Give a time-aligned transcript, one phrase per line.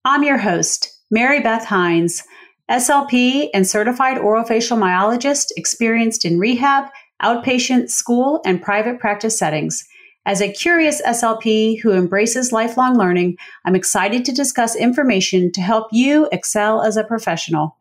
[0.05, 2.23] I'm your host, Mary Beth Hines,
[2.71, 6.85] SLP and certified orofacial myologist experienced in rehab,
[7.21, 9.83] outpatient, school, and private practice settings.
[10.25, 15.89] As a curious SLP who embraces lifelong learning, I'm excited to discuss information to help
[15.91, 17.75] you excel as a professional.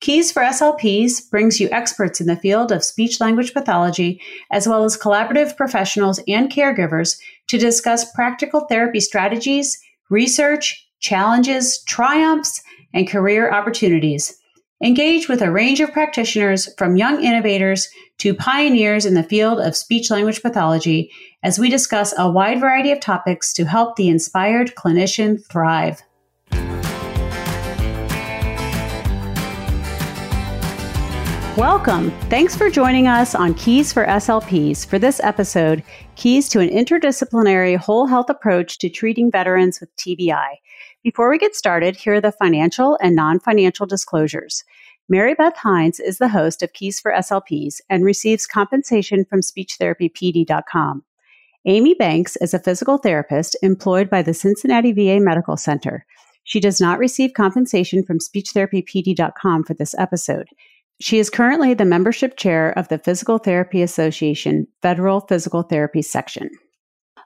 [0.00, 4.84] Keys for SLPs brings you experts in the field of speech language pathology, as well
[4.84, 9.80] as collaborative professionals and caregivers to discuss practical therapy strategies,
[10.10, 14.38] research, challenges, triumphs, and career opportunities.
[14.82, 19.74] Engage with a range of practitioners from young innovators to pioneers in the field of
[19.74, 21.10] speech language pathology
[21.42, 26.02] as we discuss a wide variety of topics to help the inspired clinician thrive.
[31.56, 32.10] Welcome.
[32.28, 35.82] Thanks for joining us on Keys for SLPs for this episode
[36.14, 40.48] Keys to an Interdisciplinary Whole Health Approach to Treating Veterans with TBI.
[41.02, 44.64] Before we get started, here are the financial and non financial disclosures.
[45.08, 51.04] Mary Beth Hines is the host of Keys for SLPs and receives compensation from SpeechTherapyPD.com.
[51.64, 56.04] Amy Banks is a physical therapist employed by the Cincinnati VA Medical Center.
[56.44, 60.48] She does not receive compensation from SpeechTherapyPD.com for this episode.
[61.00, 66.48] She is currently the membership chair of the Physical Therapy Association Federal Physical Therapy Section.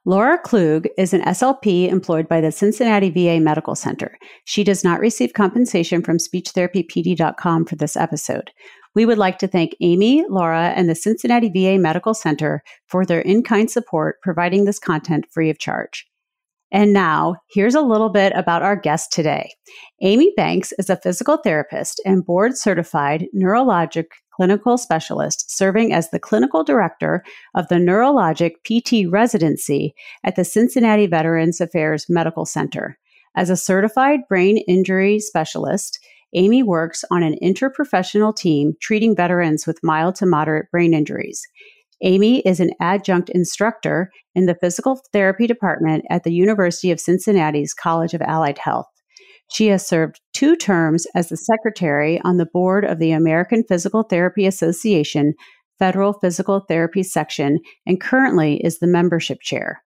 [0.04, 4.16] Laura Klug is an SLP employed by the Cincinnati VA Medical Center.
[4.44, 8.50] She does not receive compensation from SpeechTherapyPD.com for this episode.
[8.94, 13.20] We would like to thank Amy, Laura, and the Cincinnati VA Medical Center for their
[13.20, 16.09] in kind support providing this content free of charge.
[16.72, 19.50] And now, here's a little bit about our guest today.
[20.02, 26.20] Amy Banks is a physical therapist and board certified neurologic clinical specialist serving as the
[26.20, 29.94] clinical director of the neurologic PT residency
[30.24, 32.96] at the Cincinnati Veterans Affairs Medical Center.
[33.36, 35.98] As a certified brain injury specialist,
[36.34, 41.42] Amy works on an interprofessional team treating veterans with mild to moderate brain injuries.
[42.02, 47.74] Amy is an adjunct instructor in the physical therapy department at the University of Cincinnati's
[47.74, 48.86] College of Allied Health.
[49.52, 54.04] She has served two terms as the secretary on the board of the American Physical
[54.04, 55.34] Therapy Association
[55.78, 59.82] Federal Physical Therapy Section and currently is the membership chair.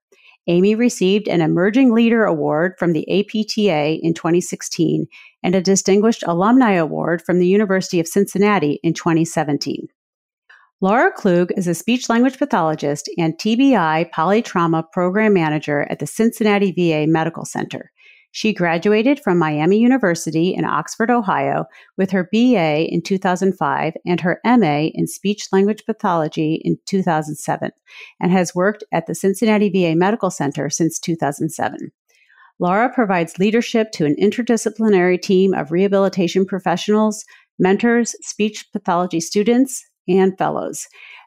[0.46, 5.06] Amy received an Emerging Leader Award from the APTA in 2016
[5.42, 9.88] and a Distinguished Alumni Award from the University of Cincinnati in 2017.
[10.80, 16.72] Laura Klug is a speech language pathologist and TBI polytrauma program manager at the Cincinnati
[16.72, 17.92] VA Medical Center.
[18.32, 24.40] She graduated from Miami University in Oxford, Ohio, with her BA in 2005 and her
[24.44, 27.70] MA in speech language pathology in 2007,
[28.20, 31.92] and has worked at the Cincinnati VA Medical Center since 2007.
[32.58, 37.24] Laura provides leadership to an interdisciplinary team of rehabilitation professionals,
[37.60, 40.86] mentors, speech pathology students, and fellows.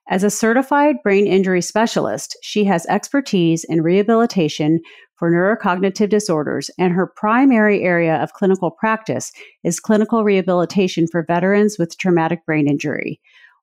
[0.09, 4.79] As a certified brain injury specialist, she has expertise in rehabilitation
[5.15, 9.31] for neurocognitive disorders, and her primary area of clinical practice
[9.63, 13.19] is clinical rehabilitation for veterans with traumatic brain injury.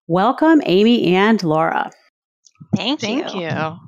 [0.06, 1.90] Welcome, Amy and Laura.
[2.76, 3.22] Thank you.
[3.22, 3.78] Thank you.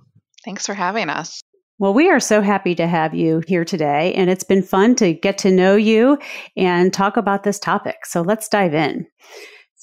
[0.44, 1.40] Thanks for having us.
[1.78, 5.12] Well, we are so happy to have you here today, and it's been fun to
[5.12, 6.18] get to know you
[6.56, 8.06] and talk about this topic.
[8.06, 9.06] So let's dive in.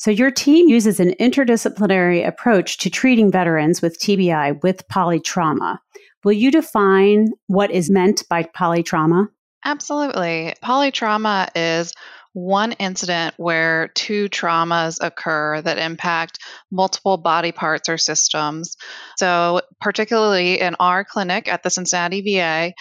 [0.04, 5.78] So, your team uses an interdisciplinary approach to treating veterans with TBI with polytrauma.
[6.26, 9.30] Will you define what is meant by polytrauma?
[9.64, 10.56] Absolutely.
[10.62, 11.94] Polytrauma is
[12.34, 16.40] one incident where two traumas occur that impact
[16.70, 18.76] multiple body parts or systems.
[19.16, 22.74] So, particularly in our clinic at the Cincinnati VA,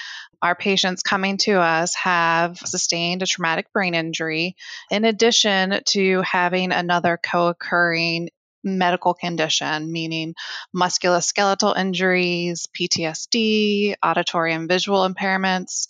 [0.43, 4.57] our patients coming to us have sustained a traumatic brain injury,
[4.91, 8.29] in addition to having another co occurring
[8.65, 10.35] medical condition, meaning
[10.75, 15.87] musculoskeletal injuries, PTSD, auditory and visual impairments,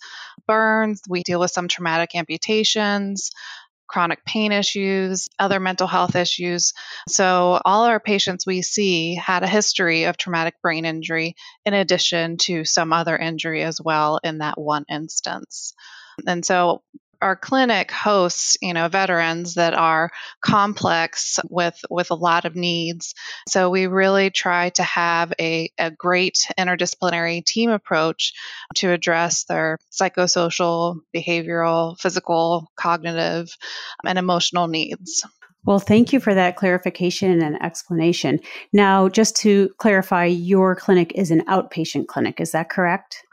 [0.47, 1.01] burns.
[1.07, 3.31] We deal with some traumatic amputations,
[3.93, 6.73] chronic pain issues, other mental health issues.
[7.07, 12.37] So, all our patients we see had a history of traumatic brain injury in addition
[12.37, 15.73] to some other injury as well in that one instance.
[16.25, 16.81] And so,
[17.23, 20.11] our clinic hosts, you know, veterans that are
[20.41, 23.15] complex with with a lot of needs.
[23.47, 28.33] So we really try to have a, a great interdisciplinary team approach
[28.75, 33.57] to address their psychosocial, behavioral, physical, cognitive,
[34.05, 35.25] and emotional needs.
[35.65, 38.41] Well, thank you for that clarification and explanation.
[38.73, 43.23] Now, just to clarify, your clinic is an outpatient clinic, is that correct?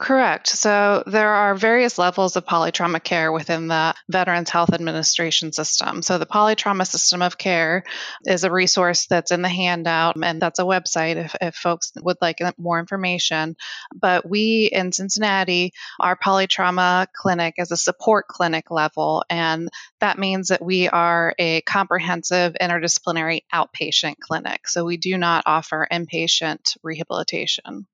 [0.00, 0.48] Correct.
[0.48, 6.02] So there are various levels of polytrauma care within the Veterans Health Administration system.
[6.02, 7.84] So the Polytrauma System of Care
[8.24, 12.16] is a resource that's in the handout, and that's a website if, if folks would
[12.20, 13.54] like more information.
[13.94, 19.68] But we in Cincinnati, our polytrauma clinic is a support clinic level, and
[20.00, 24.66] that means that we are a comprehensive interdisciplinary outpatient clinic.
[24.66, 27.86] So we do not offer inpatient rehabilitation.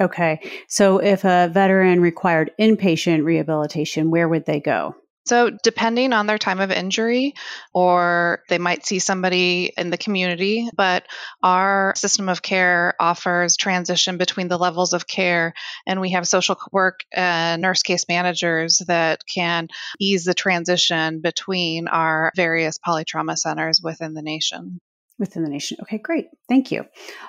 [0.00, 0.40] Okay.
[0.68, 4.96] So if a veteran required inpatient rehabilitation, where would they go?
[5.24, 7.34] So, depending on their time of injury,
[7.72, 11.04] or they might see somebody in the community, but
[11.44, 15.54] our system of care offers transition between the levels of care,
[15.86, 19.68] and we have social work and nurse case managers that can
[20.00, 24.80] ease the transition between our various polytrauma centers within the nation
[25.22, 25.78] within the nation.
[25.82, 26.26] Okay, great.
[26.48, 26.84] Thank you.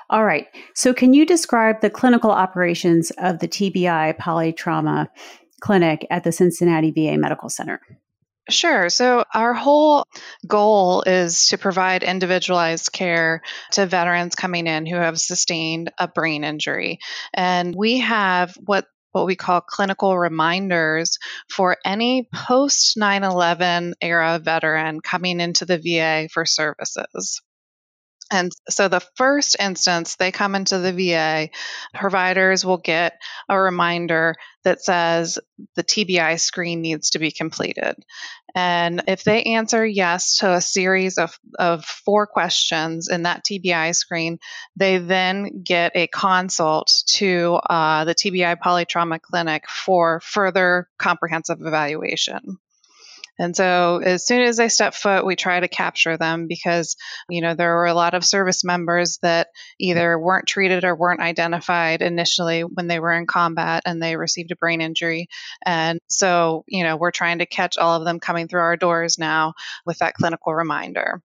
[0.10, 0.48] All right.
[0.74, 5.08] So, can you describe the clinical operations of the TBI polytrauma
[5.62, 7.80] clinic at the Cincinnati VA Medical Center?
[8.50, 8.90] Sure.
[8.90, 10.06] So, our whole
[10.48, 13.42] goal is to provide individualized care
[13.74, 16.98] to veterans coming in who have sustained a brain injury.
[17.34, 24.40] And we have what what we call clinical reminders for any post 9 11 era
[24.44, 27.42] veteran coming into the VA for services.
[28.34, 31.50] And so the first instance they come into the VA,
[31.94, 35.38] providers will get a reminder that says
[35.76, 37.96] the TBI screen needs to be completed.
[38.56, 43.96] And if they answer yes to a series of, of four questions in that TBI
[43.96, 44.40] screen,
[44.76, 52.58] they then get a consult to uh, the TBI Polytrauma Clinic for further comprehensive evaluation.
[53.40, 56.96] And so as soon as they step foot, we try to capture them because,
[57.30, 59.48] you know, there were a lot of service members that
[59.80, 64.52] either weren't treated or weren't identified initially when they were in combat and they received
[64.52, 65.28] a brain injury.
[65.66, 69.18] And so, you know, we're trying to catch all of them coming through our doors
[69.18, 69.54] now
[69.86, 71.22] with that clinical reminder.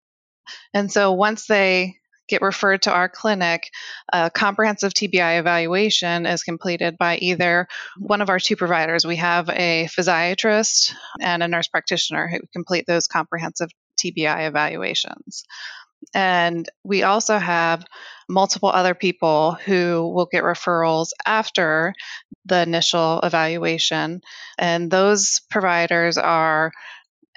[0.72, 1.97] And so once they
[2.28, 3.70] get referred to our clinic,
[4.12, 7.66] a comprehensive TBI evaluation is completed by either
[7.98, 9.06] one of our two providers.
[9.06, 15.44] We have a physiatrist and a nurse practitioner who complete those comprehensive TBI evaluations.
[16.14, 17.84] And we also have
[18.28, 21.94] multiple other people who will get referrals after
[22.44, 24.20] the initial evaluation.
[24.58, 26.72] And those providers are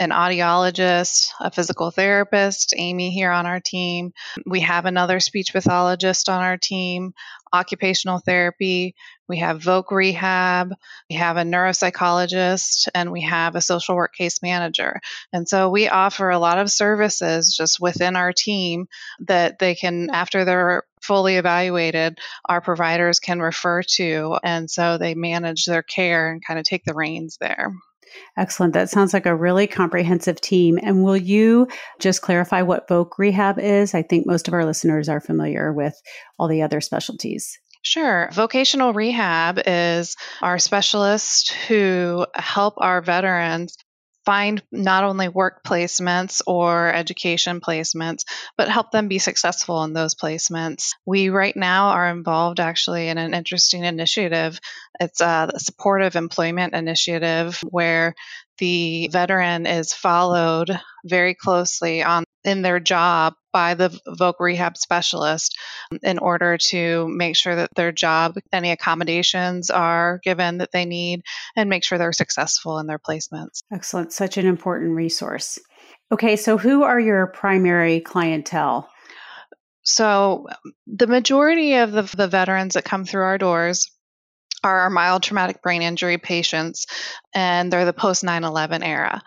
[0.01, 4.13] an audiologist, a physical therapist, Amy here on our team.
[4.47, 7.13] We have another speech pathologist on our team,
[7.53, 8.95] occupational therapy.
[9.29, 10.73] We have voc rehab.
[11.07, 15.01] We have a neuropsychologist, and we have a social work case manager.
[15.31, 18.87] And so we offer a lot of services just within our team
[19.27, 24.39] that they can, after they're fully evaluated, our providers can refer to.
[24.43, 27.71] And so they manage their care and kind of take the reins there.
[28.37, 28.73] Excellent.
[28.73, 30.79] That sounds like a really comprehensive team.
[30.81, 31.67] And will you
[31.99, 33.93] just clarify what voc rehab is?
[33.93, 35.99] I think most of our listeners are familiar with
[36.39, 37.59] all the other specialties.
[37.83, 38.29] Sure.
[38.33, 43.75] Vocational rehab is our specialists who help our veterans
[44.25, 48.23] find not only work placements or education placements,
[48.57, 50.91] but help them be successful in those placements.
[51.05, 54.59] We right now are involved actually in an interesting initiative.
[54.99, 58.13] It's a supportive employment initiative where
[58.59, 60.69] the veteran is followed
[61.03, 65.57] very closely on in their job by the voc rehab specialist
[65.91, 70.85] um, in order to make sure that their job any accommodations are given that they
[70.85, 71.21] need
[71.55, 73.63] and make sure they're successful in their placements.
[73.71, 74.11] Excellent.
[74.13, 75.59] Such an important resource.
[76.11, 78.89] Okay so who are your primary clientele?
[79.83, 80.47] So
[80.85, 83.89] the majority of the, the veterans that come through our doors
[84.63, 86.85] are our mild traumatic brain injury patients,
[87.33, 89.21] and they're the post 9 11 era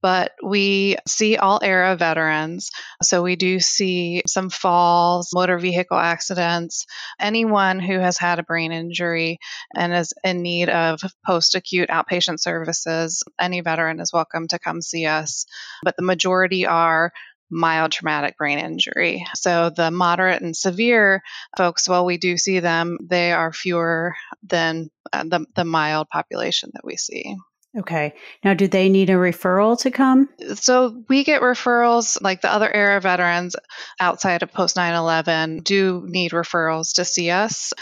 [0.00, 2.70] but we see all era veterans.
[3.02, 6.86] So we do see some falls, motor vehicle accidents,
[7.20, 9.38] anyone who has had a brain injury
[9.74, 13.22] and is in need of post acute outpatient services.
[13.40, 15.44] Any veteran is welcome to come see us,
[15.82, 17.12] but the majority are
[17.50, 19.26] mild traumatic brain injury.
[19.34, 21.22] So the moderate and severe
[21.56, 26.70] folks, while we do see them, they are fewer than uh, the, the mild population
[26.72, 27.36] that we see.
[27.78, 28.14] Okay.
[28.44, 30.28] Now, do they need a referral to come?
[30.56, 33.56] So we get referrals, like the other era veterans
[33.98, 37.72] outside of post 9 11 do need referrals to see us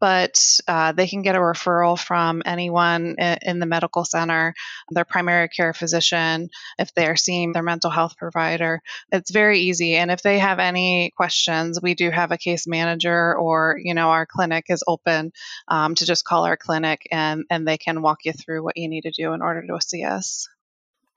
[0.00, 4.54] but uh, they can get a referral from anyone in the medical center,
[4.90, 8.80] their primary care physician, if they're seeing their mental health provider.
[9.12, 9.96] It's very easy.
[9.96, 14.08] And if they have any questions, we do have a case manager or, you know,
[14.08, 15.32] our clinic is open
[15.68, 18.88] um, to just call our clinic and, and they can walk you through what you
[18.88, 20.48] need to do in order to see us.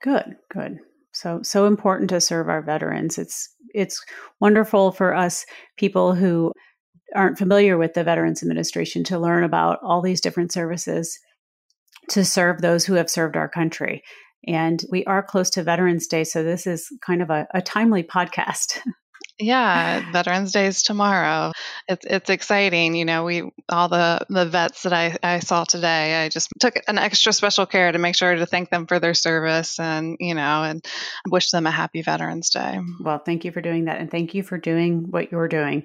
[0.02, 0.80] Good, good.
[1.12, 3.18] So so important to serve our veterans.
[3.18, 4.04] It's it's
[4.40, 6.52] wonderful for us people who
[7.14, 11.18] aren't familiar with the Veterans Administration to learn about all these different services
[12.10, 14.02] to serve those who have served our country.
[14.46, 18.02] And we are close to Veterans Day, so this is kind of a, a timely
[18.02, 18.78] podcast.
[19.40, 21.50] Yeah, Veterans Day is tomorrow.
[21.88, 22.94] It's it's exciting.
[22.94, 26.74] You know, we all the the vets that I, I saw today, I just took
[26.86, 30.34] an extra special care to make sure to thank them for their service and, you
[30.34, 30.84] know, and
[31.28, 32.78] wish them a happy Veterans Day.
[33.00, 35.82] Well, thank you for doing that and thank you for doing what you're doing.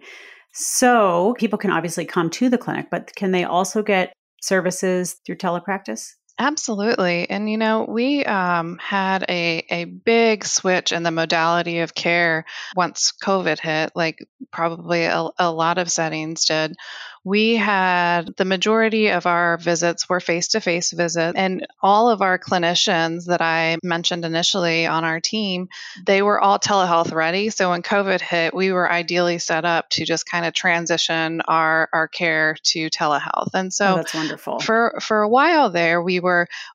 [0.54, 5.38] So people can obviously come to the clinic, but can they also get services through
[5.38, 6.08] telepractice?
[6.42, 7.30] Absolutely.
[7.30, 12.46] And, you know, we um, had a, a big switch in the modality of care
[12.78, 16.78] once COVID hit, like probably a, a lot of settings did,
[17.26, 22.22] we had the majority of our visits were face to face visits, and all of
[22.22, 25.68] our clinicians that I mentioned initially on our team,
[26.06, 27.50] they were all telehealth ready.
[27.50, 31.90] So when COVID hit, we were ideally set up to just kind of transition our,
[31.92, 33.54] our care to telehealth.
[33.54, 34.60] And so oh, that's wonderful.
[34.60, 36.29] For, for a while there, we were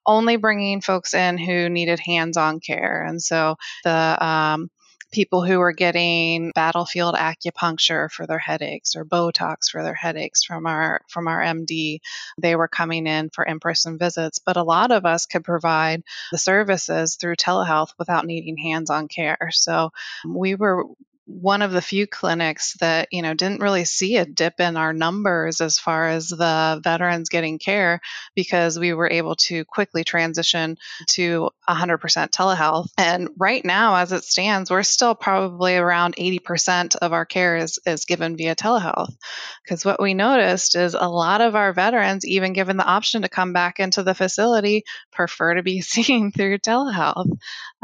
[0.06, 3.04] only bringing folks in who needed hands on care.
[3.06, 4.70] And so the, um,
[5.14, 10.66] people who were getting battlefield acupuncture for their headaches or Botox for their headaches from
[10.66, 12.00] our from our MD.
[12.36, 16.38] They were coming in for in-person visits, but a lot of us could provide the
[16.38, 19.50] services through telehealth without needing hands-on care.
[19.52, 19.90] So
[20.26, 20.84] we were
[21.26, 24.92] one of the few clinics that you know didn't really see a dip in our
[24.92, 28.00] numbers as far as the veterans getting care
[28.34, 30.76] because we were able to quickly transition
[31.08, 31.98] to 100%
[32.30, 32.88] telehealth.
[32.98, 37.78] And right now as it stands we're still probably around 80% of our care is,
[37.86, 39.14] is given via telehealth.
[39.62, 43.28] Because what we noticed is a lot of our veterans even given the option to
[43.28, 47.30] come back into the facility prefer to be seen through telehealth.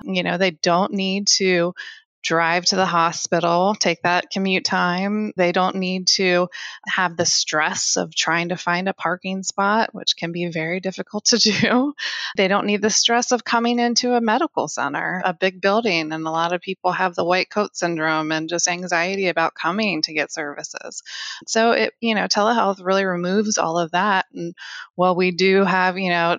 [0.05, 1.75] You know they don't need to
[2.23, 5.33] drive to the hospital, take that commute time.
[5.37, 6.49] They don't need to
[6.87, 11.27] have the stress of trying to find a parking spot, which can be very difficult
[11.27, 11.95] to do.
[12.37, 16.13] They don't need the stress of coming into a medical center, a big building.
[16.13, 20.03] And a lot of people have the white coat syndrome and just anxiety about coming
[20.03, 21.03] to get services.
[21.47, 24.27] So it, you know, telehealth really removes all of that.
[24.33, 24.55] And
[24.95, 26.39] while we do have, you know,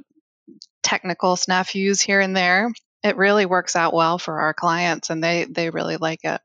[0.81, 2.71] technical snafus here and there,
[3.03, 6.41] it really works out well for our clients and they they really like it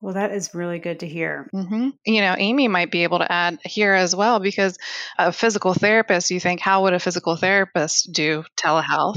[0.00, 1.90] well that is really good to hear mm-hmm.
[2.04, 4.78] you know amy might be able to add here as well because
[5.18, 9.16] a physical therapist you think how would a physical therapist do telehealth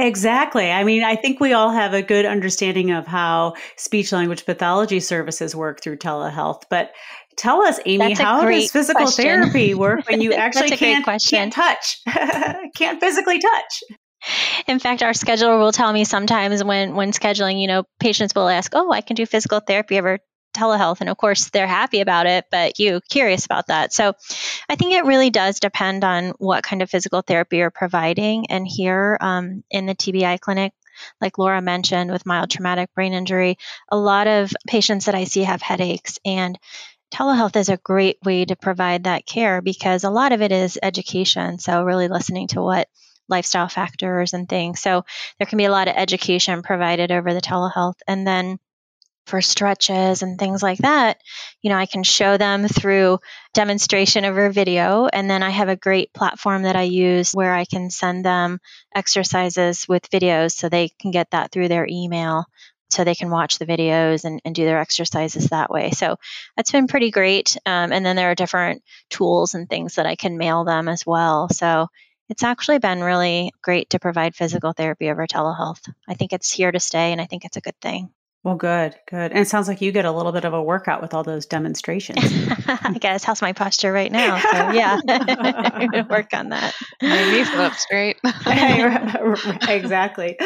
[0.00, 0.70] Exactly.
[0.70, 4.98] I mean, I think we all have a good understanding of how speech language pathology
[4.98, 6.62] services work through telehealth.
[6.70, 6.92] But
[7.36, 9.24] tell us, Amy, how does physical question.
[9.24, 12.00] therapy work when you actually can't, can't touch,
[12.76, 13.82] can't physically touch?
[14.66, 18.48] In fact, our scheduler will tell me sometimes when when scheduling, you know, patients will
[18.48, 20.18] ask, "Oh, I can do physical therapy over
[20.54, 23.92] telehealth," and of course they're happy about it, but you curious about that.
[23.92, 24.14] So,
[24.68, 28.50] I think it really does depend on what kind of physical therapy you're providing.
[28.50, 30.72] And here um, in the TBI clinic,
[31.20, 33.56] like Laura mentioned, with mild traumatic brain injury,
[33.90, 36.58] a lot of patients that I see have headaches and
[37.12, 40.78] telehealth is a great way to provide that care because a lot of it is
[40.82, 41.58] education.
[41.58, 42.88] So, really listening to what
[43.30, 44.80] lifestyle factors and things.
[44.80, 45.04] So
[45.38, 47.96] there can be a lot of education provided over the telehealth.
[48.06, 48.58] And then
[49.26, 51.20] for stretches and things like that,
[51.62, 53.20] you know, I can show them through
[53.54, 55.06] demonstration over video.
[55.06, 58.58] And then I have a great platform that I use where I can send them
[58.94, 62.46] exercises with videos so they can get that through their email
[62.90, 65.92] so they can watch the videos and, and do their exercises that way.
[65.92, 66.16] So
[66.56, 67.56] that's been pretty great.
[67.64, 71.06] Um, and then there are different tools and things that I can mail them as
[71.06, 71.48] well.
[71.50, 71.86] So
[72.30, 75.82] it's actually been really great to provide physical therapy over telehealth.
[76.08, 78.10] I think it's here to stay and I think it's a good thing.
[78.42, 79.32] Well, good, good.
[79.32, 81.44] And it sounds like you get a little bit of a workout with all those
[81.44, 82.18] demonstrations.
[82.66, 84.38] I guess how's my posture right now?
[84.38, 86.74] So yeah, I'm work on that.
[87.02, 88.16] My knee up straight.
[89.68, 90.38] exactly.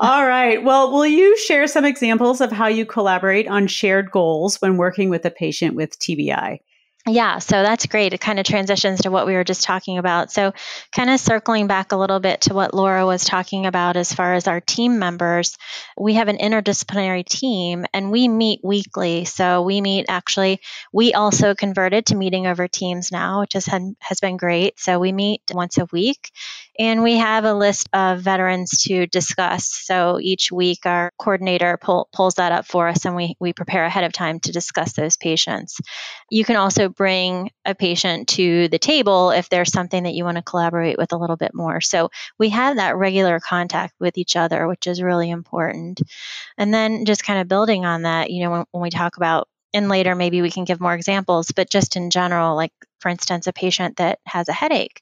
[0.00, 0.62] All right.
[0.62, 5.08] Well, will you share some examples of how you collaborate on shared goals when working
[5.08, 6.58] with a patient with TBI?
[7.06, 8.12] Yeah, so that's great.
[8.12, 10.30] It kind of transitions to what we were just talking about.
[10.30, 10.52] So,
[10.92, 14.34] kind of circling back a little bit to what Laura was talking about as far
[14.34, 15.56] as our team members,
[15.96, 19.24] we have an interdisciplinary team and we meet weekly.
[19.24, 20.60] So, we meet actually,
[20.92, 24.78] we also converted to meeting over Teams now, which has, has been great.
[24.78, 26.30] So, we meet once a week
[26.78, 29.68] and we have a list of veterans to discuss.
[29.68, 33.84] So, each week our coordinator pull, pulls that up for us and we, we prepare
[33.84, 35.80] ahead of time to discuss those patients.
[36.30, 40.36] You can also bring a patient to the table if there's something that you want
[40.36, 41.80] to collaborate with a little bit more.
[41.80, 46.00] So we have that regular contact with each other, which is really important.
[46.56, 49.48] And then just kind of building on that, you know, when, when we talk about
[49.72, 53.46] and later maybe we can give more examples, but just in general, like for instance,
[53.46, 55.00] a patient that has a headache.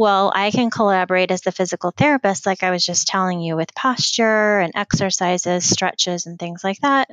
[0.00, 3.74] Well, I can collaborate as the physical therapist, like I was just telling you, with
[3.74, 7.10] posture and exercises, stretches, and things like that.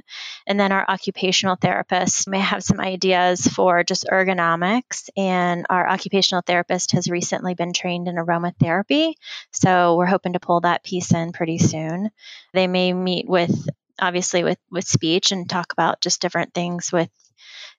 [0.47, 5.09] And then our occupational therapist may have some ideas for just ergonomics.
[5.17, 9.15] And our occupational therapist has recently been trained in aromatherapy.
[9.51, 12.09] So we're hoping to pull that piece in pretty soon.
[12.53, 13.67] They may meet with
[13.99, 17.09] obviously with with speech and talk about just different things with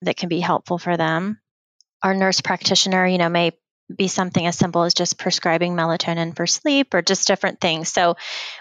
[0.02, 1.40] that can be helpful for them
[2.02, 3.52] our nurse practitioner you know may
[3.95, 7.88] be something as simple as just prescribing melatonin for sleep or just different things.
[7.92, 8.16] So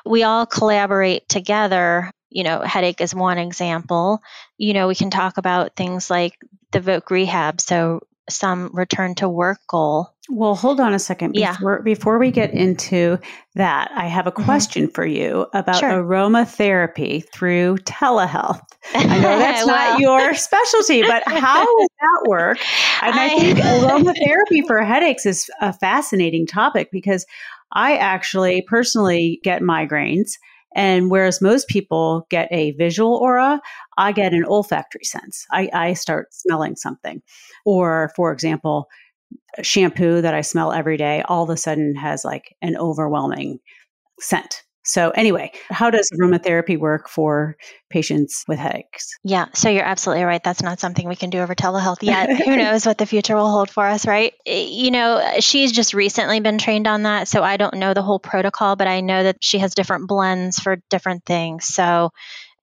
[0.06, 2.12] we all collaborate together.
[2.30, 4.22] You know headache is one example.
[4.58, 6.38] You know we can talk about things like
[6.72, 7.62] the voc rehab.
[7.62, 10.14] So some return to work goal.
[10.30, 11.32] Well, hold on a second.
[11.32, 11.84] Before, yeah.
[11.84, 13.18] before we get into
[13.56, 14.44] that, I have a mm-hmm.
[14.44, 14.94] question mm-hmm.
[14.94, 16.04] for you about sure.
[16.04, 18.62] aromatherapy through telehealth.
[18.94, 22.58] I know that's well, not your specialty, but how would that work?
[23.02, 27.26] And I, I think aromatherapy for headaches is a fascinating topic because
[27.72, 30.34] I actually personally get migraines.
[30.78, 33.60] And whereas most people get a visual aura,
[33.98, 35.46] I get an olfactory sense.
[35.52, 37.22] I, I start smelling something.
[37.66, 38.88] Or, for example,
[39.64, 43.60] shampoo that I smell every day all of a sudden has like an overwhelming
[44.20, 44.64] scent.
[44.88, 47.58] So, anyway, how does aromatherapy work for
[47.90, 49.18] patients with headaches?
[49.24, 50.42] Yeah, so you're absolutely right.
[50.44, 52.30] That's not something we can do over telehealth yet.
[52.46, 54.34] Who knows what the future will hold for us, right?
[54.46, 57.28] Eh, you know, eh, she's just recently been trained on that.
[57.28, 60.58] So, I don't know the whole protocol, but I know that she has different blends
[60.58, 61.66] for different things.
[61.66, 62.12] So,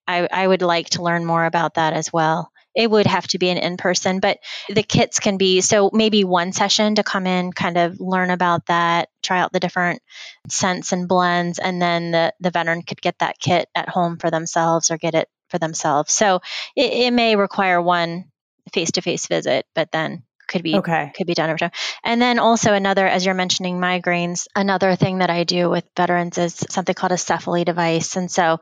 [0.07, 3.39] I, I would like to learn more about that as well it would have to
[3.39, 7.25] be an in person, but the kits can be so maybe one session to come
[7.25, 10.01] in, kind of learn about that, try out the different
[10.49, 14.29] scents and blends, and then the, the veteran could get that kit at home for
[14.29, 16.13] themselves or get it for themselves.
[16.13, 16.41] So
[16.75, 18.25] it, it may require one
[18.73, 21.11] face to face visit, but then could be okay.
[21.15, 21.71] could be done over time.
[22.03, 26.37] And then also another, as you're mentioning migraines, another thing that I do with veterans
[26.37, 28.15] is something called a Cefaly device.
[28.15, 28.59] And so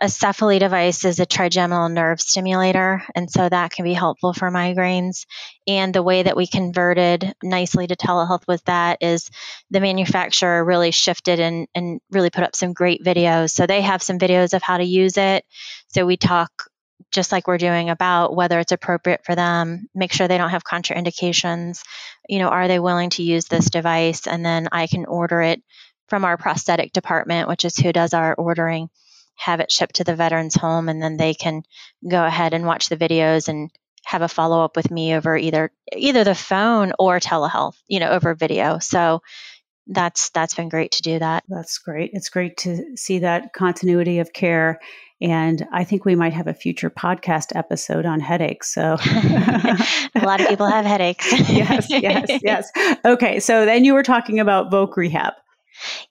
[0.00, 4.50] a Cefaly device is a trigeminal nerve stimulator, and so that can be helpful for
[4.50, 5.26] migraines.
[5.66, 9.30] And the way that we converted nicely to telehealth with that is
[9.70, 13.50] the manufacturer really shifted and, and really put up some great videos.
[13.50, 15.44] So they have some videos of how to use it.
[15.88, 16.50] So we talk
[17.10, 20.64] just like we're doing about whether it's appropriate for them, make sure they don't have
[20.64, 21.82] contraindications.
[22.28, 24.26] You know, are they willing to use this device?
[24.26, 25.62] And then I can order it
[26.08, 28.90] from our prosthetic department, which is who does our ordering,
[29.36, 31.62] have it shipped to the veteran's home, and then they can
[32.08, 33.70] go ahead and watch the videos and
[34.04, 38.10] have a follow up with me over either either the phone or telehealth, you know,
[38.10, 38.78] over video.
[38.78, 39.22] So
[39.86, 41.44] that's that's been great to do that.
[41.48, 42.10] That's great.
[42.12, 44.80] It's great to see that continuity of care
[45.20, 48.72] and I think we might have a future podcast episode on headaches.
[48.72, 51.30] So a lot of people have headaches.
[51.48, 52.70] yes, yes, yes.
[53.04, 53.40] Okay.
[53.40, 55.34] So then you were talking about Voc Rehab.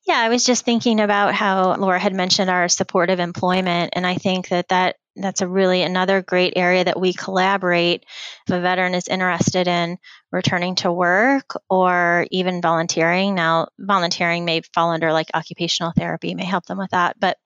[0.06, 4.16] Yeah, I was just thinking about how Laura had mentioned our supportive employment, and I
[4.16, 8.06] think that that that's a really another great area that we collaborate.
[8.48, 9.98] If a veteran is interested in
[10.32, 16.46] returning to work or even volunteering, now volunteering may fall under like occupational therapy, may
[16.46, 17.38] help them with that, but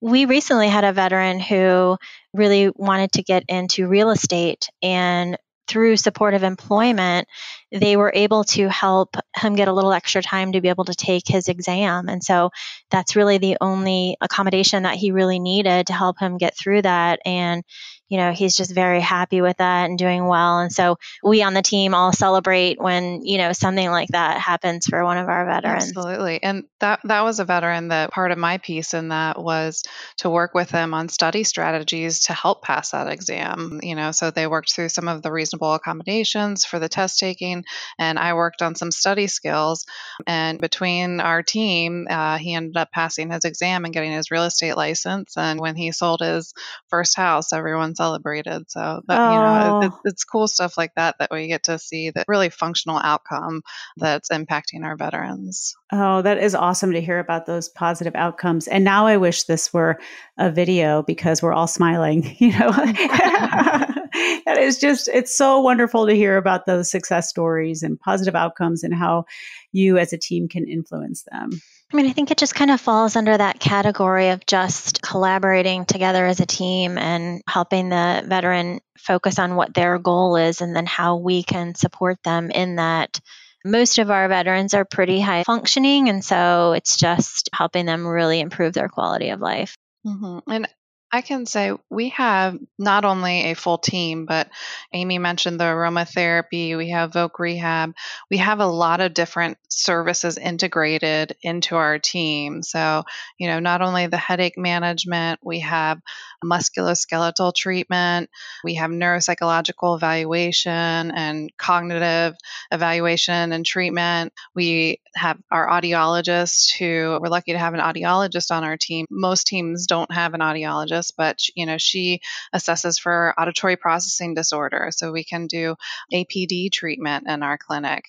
[0.00, 1.96] we recently had a veteran who
[2.34, 7.26] really wanted to get into real estate and through supportive employment
[7.72, 10.94] they were able to help him get a little extra time to be able to
[10.94, 12.08] take his exam.
[12.08, 12.50] And so
[12.90, 17.20] that's really the only accommodation that he really needed to help him get through that.
[17.24, 17.64] And
[18.08, 20.60] you know, he's just very happy with that and doing well.
[20.60, 24.86] And so we on the team all celebrate when, you know, something like that happens
[24.86, 25.88] for one of our veterans.
[25.88, 26.42] Absolutely.
[26.42, 29.82] And that that was a veteran that part of my piece in that was
[30.18, 33.80] to work with them on study strategies to help pass that exam.
[33.82, 37.64] You know, so they worked through some of the reasonable accommodations for the test taking
[37.98, 39.86] and I worked on some study skills.
[40.26, 44.44] And between our team, uh, he ended up passing his exam and getting his real
[44.44, 45.36] estate license.
[45.36, 46.54] And when he sold his
[46.88, 48.70] first house, everyone celebrated.
[48.70, 49.32] So, but, oh.
[49.32, 52.50] you know, it, it's cool stuff like that that we get to see that really
[52.50, 53.62] functional outcome
[53.96, 55.76] that's impacting our veterans.
[55.92, 58.66] Oh, that is awesome to hear about those positive outcomes.
[58.66, 59.98] And now I wish this were
[60.36, 62.70] a video because we're all smiling, you know.
[64.46, 67.45] that is just it's so wonderful to hear about those success stories
[67.82, 69.24] and positive outcomes and how
[69.72, 71.50] you as a team can influence them.
[71.92, 75.84] I mean, I think it just kind of falls under that category of just collaborating
[75.84, 80.74] together as a team and helping the veteran focus on what their goal is and
[80.74, 83.20] then how we can support them in that.
[83.64, 88.40] Most of our veterans are pretty high functioning, and so it's just helping them really
[88.40, 89.76] improve their quality of life.
[90.06, 90.50] Mm-hmm.
[90.50, 90.68] And
[91.12, 94.48] I can say we have not only a full team, but
[94.92, 97.94] Amy mentioned the aromatherapy, we have Voc Rehab.
[98.30, 102.62] We have a lot of different services integrated into our team.
[102.62, 103.04] So,
[103.38, 106.00] you know, not only the headache management, we have
[106.44, 108.30] musculoskeletal treatment,
[108.64, 110.72] we have neuropsychological evaluation
[111.12, 112.34] and cognitive
[112.70, 114.32] evaluation and treatment.
[114.54, 119.06] We have our audiologist who we're lucky to have an audiologist on our team.
[119.10, 122.20] Most teams don't have an audiologist, but you know, she
[122.54, 124.88] assesses for auditory processing disorder.
[124.90, 125.76] So we can do
[126.12, 128.04] APD treatment in our clinic.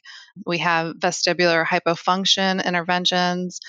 [0.46, 3.60] We have vestibular hypofunction interventions.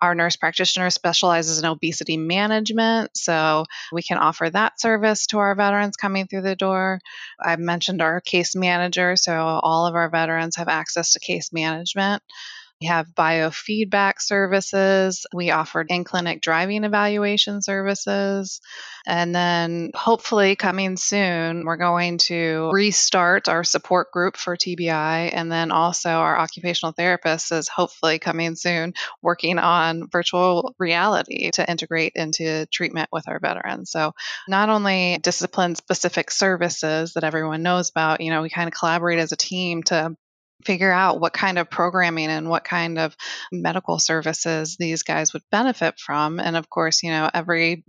[0.00, 5.54] Our nurse practitioner specializes in obesity management, so we can offer that service to our
[5.54, 7.00] veterans coming through the door.
[7.40, 12.22] I've mentioned our case manager, so all of our veterans have access to case management.
[12.84, 15.24] We have biofeedback services.
[15.32, 18.60] We offer in clinic driving evaluation services.
[19.06, 25.30] And then hopefully coming soon, we're going to restart our support group for TBI.
[25.32, 28.92] And then also our occupational therapist is hopefully coming soon
[29.22, 33.90] working on virtual reality to integrate into treatment with our veterans.
[33.90, 34.12] So
[34.46, 39.20] not only discipline specific services that everyone knows about, you know, we kind of collaborate
[39.20, 40.14] as a team to
[40.64, 43.16] figure out what kind of programming and what kind of
[43.52, 46.40] medical services these guys would benefit from.
[46.40, 47.84] And of course, you know, every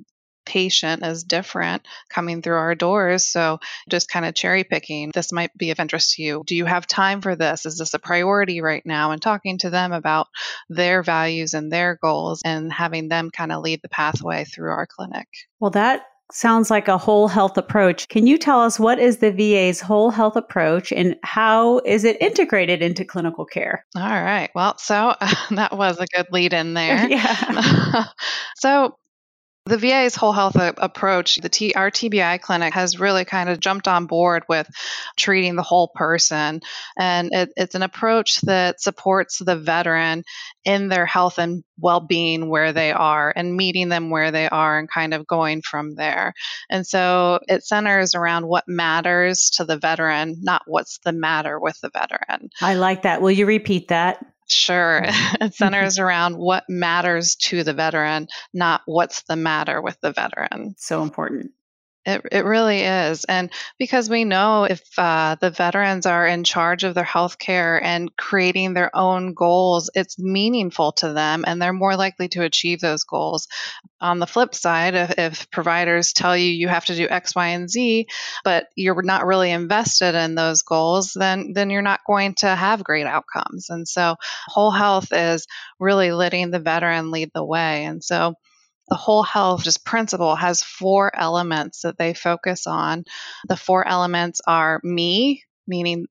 [0.46, 3.26] patient is different coming through our doors.
[3.26, 6.44] So just kind of cherry picking, this might be of interest to you.
[6.46, 7.66] Do you have time for this?
[7.66, 9.12] Is this a priority right now?
[9.12, 10.28] And talking to them about
[10.70, 14.86] their values and their goals and having them kind of lead the pathway through our
[14.86, 15.28] clinic.
[15.60, 18.08] Well, that sounds like a whole health approach.
[18.10, 22.22] Can you tell us what is the VA's whole health approach and how is it
[22.22, 23.86] integrated into clinical care?
[23.96, 24.50] All right.
[24.56, 27.08] Well, so uh, that was a good lead in there.
[27.10, 28.06] yeah.
[28.58, 28.98] so
[29.66, 33.60] the VA's whole health uh, approach, the T, our TBI clinic has really kind of
[33.60, 34.70] jumped on board with
[35.18, 36.62] treating the whole person.
[37.00, 40.24] And it, it's an approach that supports the veteran
[40.66, 44.78] in their health and well being where they are and meeting them where they are
[44.78, 46.34] and kind of going from there.
[46.70, 51.80] And so it centers around what matters to the veteran, not what's the matter with
[51.82, 52.50] the veteran.
[52.62, 53.20] I like that.
[53.22, 54.24] Will you repeat that?
[54.48, 55.02] Sure.
[55.04, 55.36] Mm-hmm.
[55.44, 60.76] it centers around what matters to the veteran, not what's the matter with the veteran.
[60.78, 61.52] So important.
[62.06, 63.26] It, it really is.
[63.26, 67.84] And because we know if uh, the veterans are in charge of their health care
[67.84, 72.80] and creating their own goals, it's meaningful to them and they're more likely to achieve
[72.80, 73.48] those goals.
[74.00, 77.48] On the flip side, if, if providers tell you you have to do X, Y,
[77.48, 78.06] and Z,
[78.44, 82.84] but you're not really invested in those goals, then, then you're not going to have
[82.84, 83.72] great outcomes.
[83.72, 85.48] And so, whole health is
[85.80, 87.86] really letting the veteran lead the way.
[87.86, 88.36] And so,
[88.90, 93.06] the whole health just principle has four elements that they focus on.
[93.48, 96.08] The four elements are me, meaning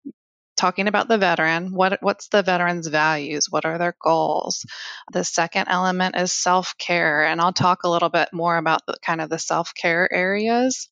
[0.57, 4.65] talking about the veteran what what's the veteran's values what are their goals
[5.13, 9.21] the second element is self-care and i'll talk a little bit more about the kind
[9.21, 10.89] of the self-care areas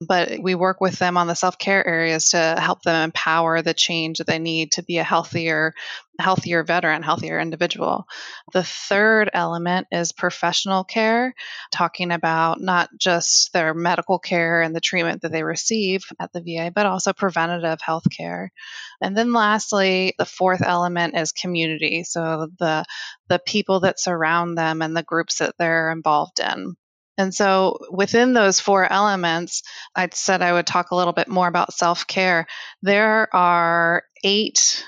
[0.00, 4.18] but we work with them on the self-care areas to help them empower the change
[4.18, 5.74] that they need to be a healthier
[6.20, 8.04] healthier veteran healthier individual.
[8.52, 11.34] The third element is professional care
[11.70, 16.40] talking about not just their medical care and the treatment that they receive at the
[16.40, 18.52] va but also preventative health care.
[19.00, 22.84] And then lastly the fourth element is community so the
[23.28, 26.76] the people that surround them and the groups that they're involved in
[27.18, 31.48] and so within those four elements, I said I would talk a little bit more
[31.48, 32.46] about self care.
[32.80, 34.86] There are eight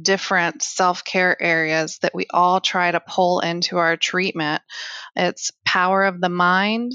[0.00, 4.60] different self care areas that we all try to pull into our treatment.
[5.14, 6.92] It's power of the mind,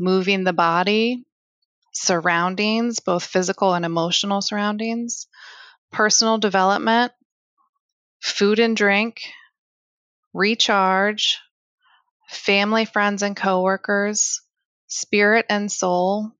[0.00, 1.24] moving the body,
[1.92, 5.28] surroundings, both physical and emotional surroundings,
[5.92, 7.12] personal development,
[8.20, 9.20] food and drink,
[10.34, 11.38] recharge,
[12.28, 14.40] family, friends, and coworkers,
[14.86, 16.32] spirit and soul.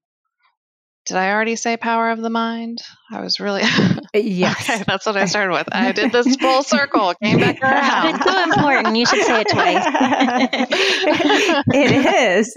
[1.06, 2.82] Did I already say power of the mind?
[3.10, 3.62] I was really
[4.24, 4.68] yes.
[4.68, 4.84] okay.
[4.86, 5.68] That's what I started with.
[5.72, 8.14] I did this full circle, came back around.
[8.14, 8.96] It's so important.
[8.96, 9.84] You should say it twice.
[11.72, 12.54] it is.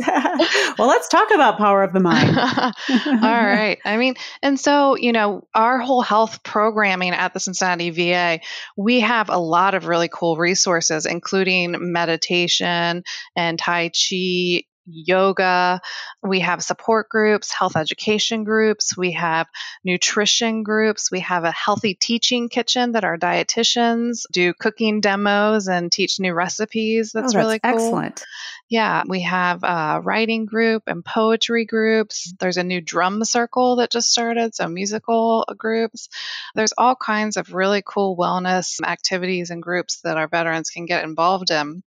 [0.77, 2.37] well, let's talk about power of the mind.
[2.37, 2.73] All
[3.21, 3.77] right.
[3.85, 8.39] I mean, and so you know, our whole health programming at the Cincinnati VA,
[8.77, 13.03] we have a lot of really cool resources, including meditation
[13.35, 15.81] and Tai Chi yoga.
[16.21, 18.97] We have support groups, health education groups.
[18.97, 19.47] We have
[19.83, 21.11] nutrition groups.
[21.11, 26.33] We have a healthy teaching kitchen that our dietitians do cooking demos and teach new
[26.33, 27.13] recipes.
[27.15, 27.73] Oh, that's, oh, that's really cool.
[27.73, 28.23] Excellent.
[28.69, 32.33] Yeah, we have a writing group and poetry groups.
[32.39, 36.09] There's a new drum circle that just started, so musical groups.
[36.53, 41.03] There's all kinds of really cool wellness activities and groups that our veterans can get
[41.03, 41.83] involved in.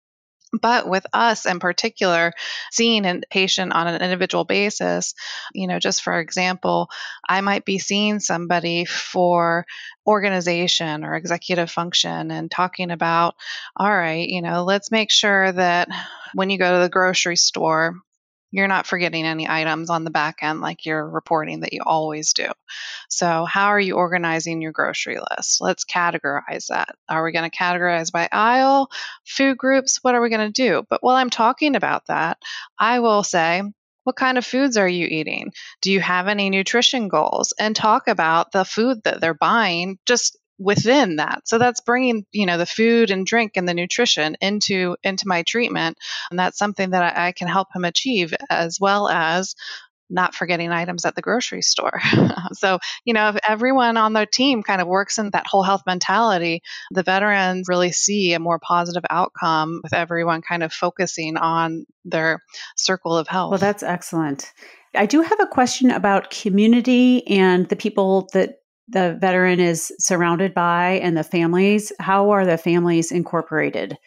[0.54, 2.34] But with us in particular,
[2.72, 5.14] seeing a patient on an individual basis,
[5.54, 6.90] you know, just for example,
[7.28, 9.66] I might be seeing somebody for
[10.06, 13.36] organization or executive function and talking about,
[13.76, 15.90] all right, you know, let's make sure that
[16.34, 17.96] when you go to the grocery store,
[18.52, 22.34] you're not forgetting any items on the back end like you're reporting that you always
[22.34, 22.48] do.
[23.10, 25.62] So, how are you organizing your grocery list?
[25.62, 26.96] Let's categorize that.
[27.10, 28.90] Are we going to categorize by aisle,
[29.26, 30.00] food groups?
[30.02, 30.84] What are we going to do?
[30.90, 32.38] But while I'm talking about that,
[32.80, 33.64] I will say,
[34.04, 35.52] what kind of foods are you eating?
[35.82, 37.54] Do you have any nutrition goals?
[37.60, 42.46] And talk about the food that they're buying just within that so that's bringing you
[42.46, 45.98] know the food and drink and the nutrition into into my treatment
[46.30, 49.56] and that's something that I, I can help him achieve as well as
[50.10, 52.00] not forgetting items at the grocery store.
[52.54, 55.84] so, you know, if everyone on the team kind of works in that whole health
[55.86, 61.86] mentality, the veterans really see a more positive outcome with everyone kind of focusing on
[62.06, 62.42] their
[62.76, 63.52] circle of health.
[63.52, 64.52] Well, that's excellent.
[64.96, 70.54] I do have a question about community and the people that the veteran is surrounded
[70.54, 71.92] by and the families.
[72.00, 73.98] How are the families incorporated?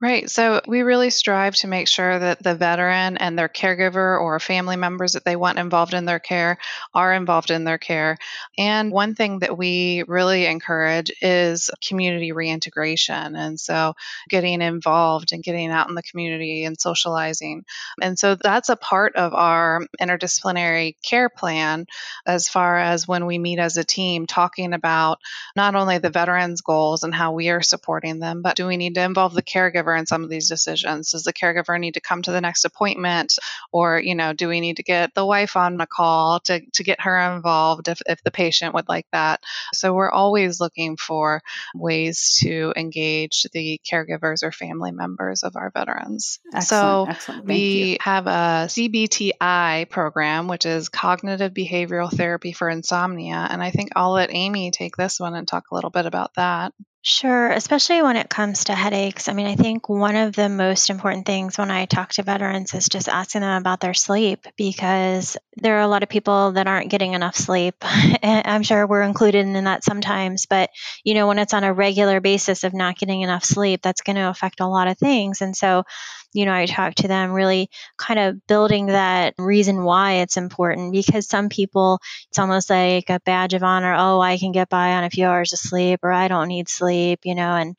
[0.00, 0.30] Right.
[0.30, 4.76] So we really strive to make sure that the veteran and their caregiver or family
[4.76, 6.58] members that they want involved in their care
[6.94, 8.16] are involved in their care.
[8.56, 13.34] And one thing that we really encourage is community reintegration.
[13.34, 13.94] And so
[14.28, 17.64] getting involved and getting out in the community and socializing.
[18.00, 21.86] And so that's a part of our interdisciplinary care plan
[22.24, 25.18] as far as when we meet as a team, talking about
[25.56, 28.94] not only the veterans' goals and how we are supporting them, but do we need
[28.94, 29.87] to involve the caregiver?
[29.88, 31.10] Caregiver in some of these decisions?
[31.10, 33.34] Does the caregiver need to come to the next appointment?
[33.72, 36.84] Or, you know, do we need to get the wife on a call to, to
[36.84, 39.40] get her involved if, if the patient would like that?
[39.72, 41.42] So we're always looking for
[41.74, 46.40] ways to engage the caregivers or family members of our veterans.
[46.54, 47.46] Excellent, so excellent.
[47.46, 47.96] we you.
[48.00, 53.46] have a CBTI program, which is cognitive behavioral therapy for insomnia.
[53.50, 56.34] And I think I'll let Amy take this one and talk a little bit about
[56.34, 56.72] that.
[57.10, 59.28] Sure, especially when it comes to headaches.
[59.28, 62.74] I mean, I think one of the most important things when I talk to veterans
[62.74, 66.66] is just asking them about their sleep because there are a lot of people that
[66.66, 67.76] aren't getting enough sleep.
[67.82, 70.68] I'm sure we're included in that sometimes, but
[71.02, 74.16] you know, when it's on a regular basis of not getting enough sleep, that's going
[74.16, 75.40] to affect a lot of things.
[75.40, 75.84] And so,
[76.32, 80.92] you know, I talk to them really kind of building that reason why it's important
[80.92, 83.94] because some people, it's almost like a badge of honor.
[83.96, 86.68] Oh, I can get by on a few hours of sleep or I don't need
[86.68, 87.74] sleep, you know, and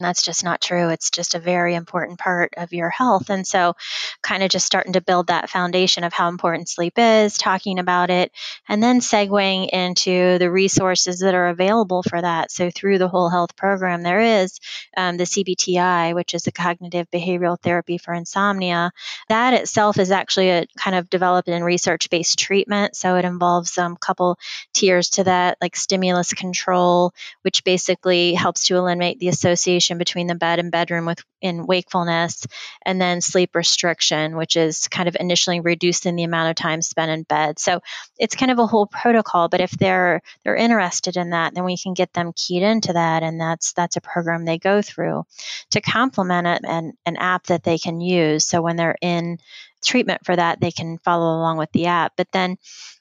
[0.00, 0.90] that's just not true.
[0.90, 3.30] It's just a very important part of your health.
[3.30, 3.74] And so,
[4.22, 8.08] kind of just starting to build that foundation of how important sleep is, talking about
[8.08, 8.30] it,
[8.68, 12.52] and then segueing into the resources that are available for that.
[12.52, 14.60] So, through the whole health program, there is
[14.96, 18.92] um, the CBTI, which is the cognitive behavioral therapy for insomnia.
[19.28, 22.94] That itself is actually a kind of developed and research based treatment.
[22.94, 24.38] So, it involves a um, couple
[24.74, 30.34] tiers to that, like stimulus control, which basically helps to eliminate the association between the
[30.34, 32.46] bed and bedroom with in wakefulness,
[32.84, 37.10] and then sleep restriction, which is kind of initially reducing the amount of time spent
[37.10, 37.58] in bed.
[37.58, 37.80] So
[38.18, 39.48] it's kind of a whole protocol.
[39.48, 43.22] But if they're they're interested in that, then we can get them keyed into that,
[43.22, 45.24] and that's that's a program they go through
[45.70, 48.44] to complement it and an app that they can use.
[48.44, 49.38] So when they're in
[49.84, 52.12] treatment for that, they can follow along with the app.
[52.16, 52.56] But then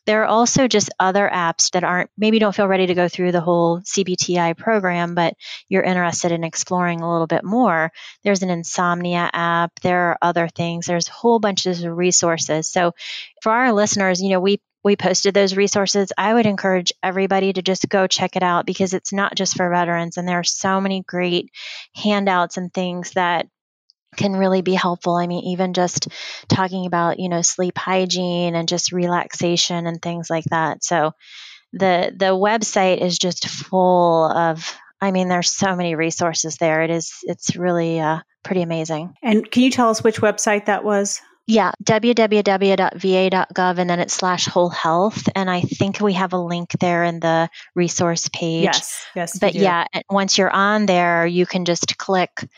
[0.06, 3.34] there are also just other apps that aren't, maybe don't feel ready to go through
[3.34, 5.34] the whole CBTI program, but
[5.68, 7.92] you're interested in exploring a little bit more.
[8.24, 12.70] There's an insomnia app, there are other things, there's whole bunches of resources.
[12.70, 12.94] So
[13.42, 16.13] for our listeners, you know, we we posted those resources.
[16.18, 19.70] I would encourage everybody to just go check it out because it's not just for
[19.70, 21.52] veterans, and there are so many great
[21.94, 23.48] handouts and things that
[24.15, 25.15] can really be helpful.
[25.15, 26.08] I mean, even just
[26.48, 30.84] talking about, you know, sleep hygiene and just relaxation and things like that.
[30.84, 31.12] So
[31.74, 36.82] the the website is just full of I mean, there's so many resources there.
[36.82, 39.13] It is it's really uh, pretty amazing.
[39.22, 41.22] And can you tell us which website that was?
[41.50, 45.30] Yeah, www.va.gov and then it's slash whole health.
[45.34, 48.65] And I think we have a link there in the resource page.
[48.65, 49.39] Yes, yes.
[49.39, 52.50] But yeah, once you're on there, you can just click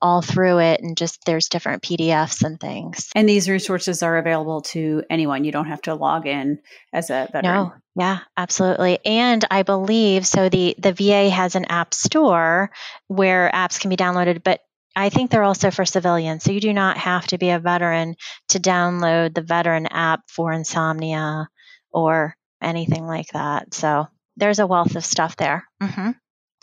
[0.00, 3.08] all through it and just there's different PDFs and things.
[3.14, 5.44] And these resources are available to anyone.
[5.44, 6.60] You don't have to log in
[6.92, 7.54] as a veteran.
[7.54, 7.72] No.
[7.96, 8.98] Yeah, absolutely.
[9.04, 12.70] And I believe so the the VA has an app store
[13.08, 14.60] where apps can be downloaded, but
[14.94, 16.44] I think they're also for civilians.
[16.44, 18.16] So you do not have to be a veteran
[18.48, 21.48] to download the veteran app for insomnia
[21.92, 23.74] or anything like that.
[23.74, 24.06] So
[24.36, 25.64] there's a wealth of stuff there.
[25.82, 26.10] Mm-hmm.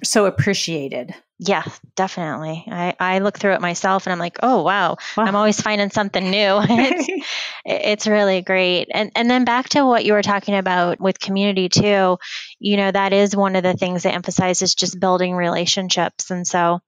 [0.04, 1.13] So appreciated.
[1.38, 1.63] Yeah,
[1.98, 2.63] definitely.
[2.67, 5.26] I, I look through it myself and I'm like, oh wow, wow.
[5.26, 6.32] I'm always finding something new.
[6.63, 7.28] it's,
[7.65, 8.88] it's really great.
[8.93, 12.17] And and then back to what you were talking about with community too,
[12.60, 16.32] you know, that is one of the things that emphasizes just building relationships.
[16.32, 16.80] And so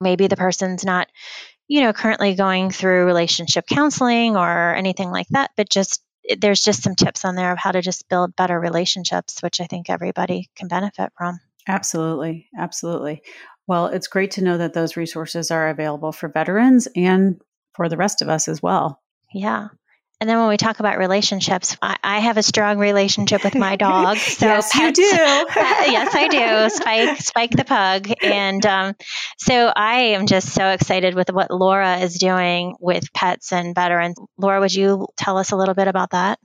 [0.00, 1.08] maybe the person's not,
[1.68, 6.02] you know, currently going through relationship counseling or anything like that, but just
[6.38, 9.66] there's just some tips on there of how to just build better relationships, which I
[9.66, 11.38] think everybody can benefit from.
[11.66, 12.48] Absolutely.
[12.58, 13.22] Absolutely.
[13.66, 17.40] Well, it's great to know that those resources are available for veterans and
[17.74, 19.00] for the rest of us as well.
[19.32, 19.68] Yeah.
[20.20, 23.76] And then when we talk about relationships, I, I have a strong relationship with my
[23.76, 24.16] dog.
[24.34, 25.12] So yes, pets, you do.
[25.16, 26.74] yes, I do.
[26.74, 28.94] Spike, Spike the pug, and um,
[29.38, 34.16] so I am just so excited with what Laura is doing with pets and veterans.
[34.38, 36.38] Laura, would you tell us a little bit about that?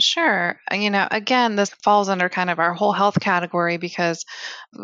[0.00, 0.60] Sure.
[0.70, 4.24] Uh, you know, again, this falls under kind of our whole health category because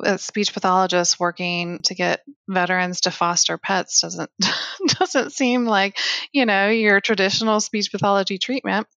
[0.02, 4.30] a speech pathologist working to get veterans to foster pets doesn't
[4.98, 5.98] doesn't seem like,
[6.32, 8.88] you know, your traditional speech pathology treatment.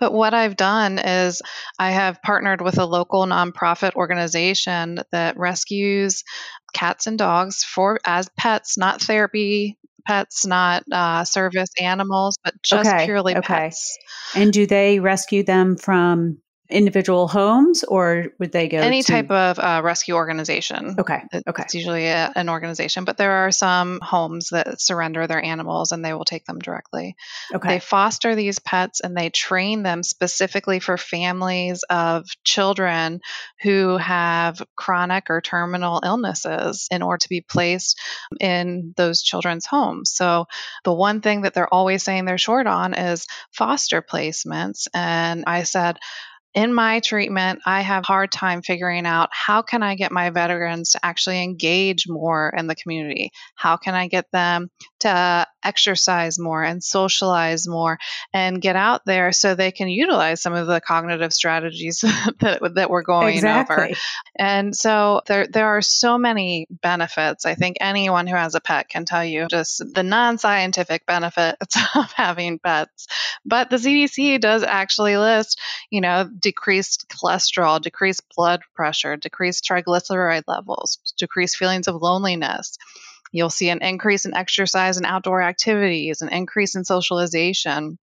[0.00, 1.42] But what I've done is
[1.78, 6.24] I have partnered with a local nonprofit organization that rescues
[6.74, 12.88] cats and dogs for as pets, not therapy pets, not uh, service animals, but just
[12.88, 13.46] okay, purely okay.
[13.46, 13.98] pets.
[14.34, 16.38] And do they rescue them from
[16.70, 20.96] individual homes or would they go any to- type of uh, rescue organization.
[20.98, 21.62] Okay okay.
[21.62, 26.04] it's usually a, an organization but there are some homes that surrender their animals and
[26.04, 27.16] they will take them directly.
[27.54, 27.68] Okay.
[27.68, 33.20] They foster these pets and they train them specifically for families of children
[33.62, 38.00] who have chronic or terminal illnesses in order to be placed
[38.40, 40.12] in those children's homes.
[40.12, 40.46] So
[40.84, 45.62] the one thing that they're always saying they're short on is foster placements and i
[45.62, 45.98] said
[46.54, 50.90] in my treatment, I have hard time figuring out how can I get my veterans
[50.92, 53.30] to actually engage more in the community?
[53.56, 54.70] How can I get them
[55.04, 57.98] to exercise more and socialize more
[58.32, 62.00] and get out there so they can utilize some of the cognitive strategies
[62.40, 63.74] that, that we're going exactly.
[63.74, 63.94] over.
[64.38, 67.44] And so there, there are so many benefits.
[67.44, 71.76] I think anyone who has a pet can tell you just the non scientific benefits
[71.94, 73.06] of having pets.
[73.44, 80.44] But the CDC does actually list, you know, decreased cholesterol, decreased blood pressure, decreased triglyceride
[80.46, 82.78] levels, decreased feelings of loneliness.
[83.34, 87.98] You'll see an increase in exercise and outdoor activities, an increase in socialization.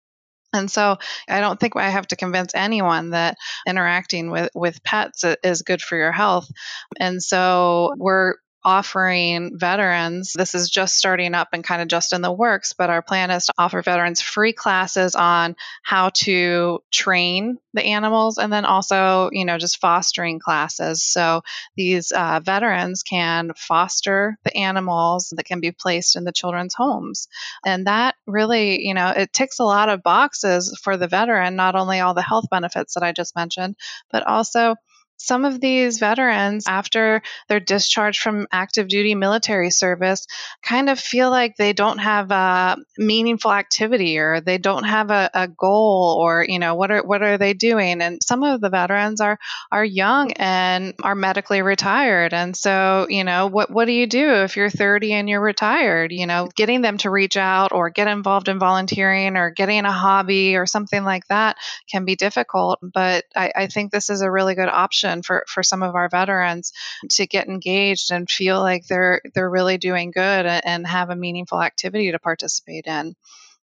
[0.54, 0.96] And so
[1.28, 3.36] I don't think I have to convince anyone that
[3.66, 6.50] interacting with, with pets is good for your health.
[6.98, 12.22] And so we're offering veterans, this is just starting up and kind of just in
[12.22, 17.58] the works, but our plan is to offer veterans free classes on how to train
[17.74, 21.02] the animals and then also, you know, just fostering classes.
[21.02, 21.42] So
[21.76, 27.28] these uh, veterans can foster the animals that can be placed in the children's homes.
[27.64, 31.76] And that really, you know, it ticks a lot of boxes for the veteran, not
[31.76, 33.76] only all the health benefits that I just mentioned,
[34.10, 34.74] but also
[35.18, 40.26] some of these veterans, after they're discharged from active duty military service,
[40.62, 45.28] kind of feel like they don't have a meaningful activity or they don't have a,
[45.34, 48.00] a goal or, you know, what are what are they doing?
[48.00, 49.38] And some of the veterans are
[49.72, 52.32] are young and are medically retired.
[52.32, 56.12] And so, you know, what what do you do if you're 30 and you're retired?
[56.12, 59.92] You know, getting them to reach out or get involved in volunteering or getting a
[59.92, 61.56] hobby or something like that
[61.90, 62.78] can be difficult.
[62.82, 66.08] But I, I think this is a really good option for, for some of our
[66.08, 66.72] veterans
[67.10, 71.60] to get engaged and feel like they're they're really doing good and have a meaningful
[71.62, 73.14] activity to participate in.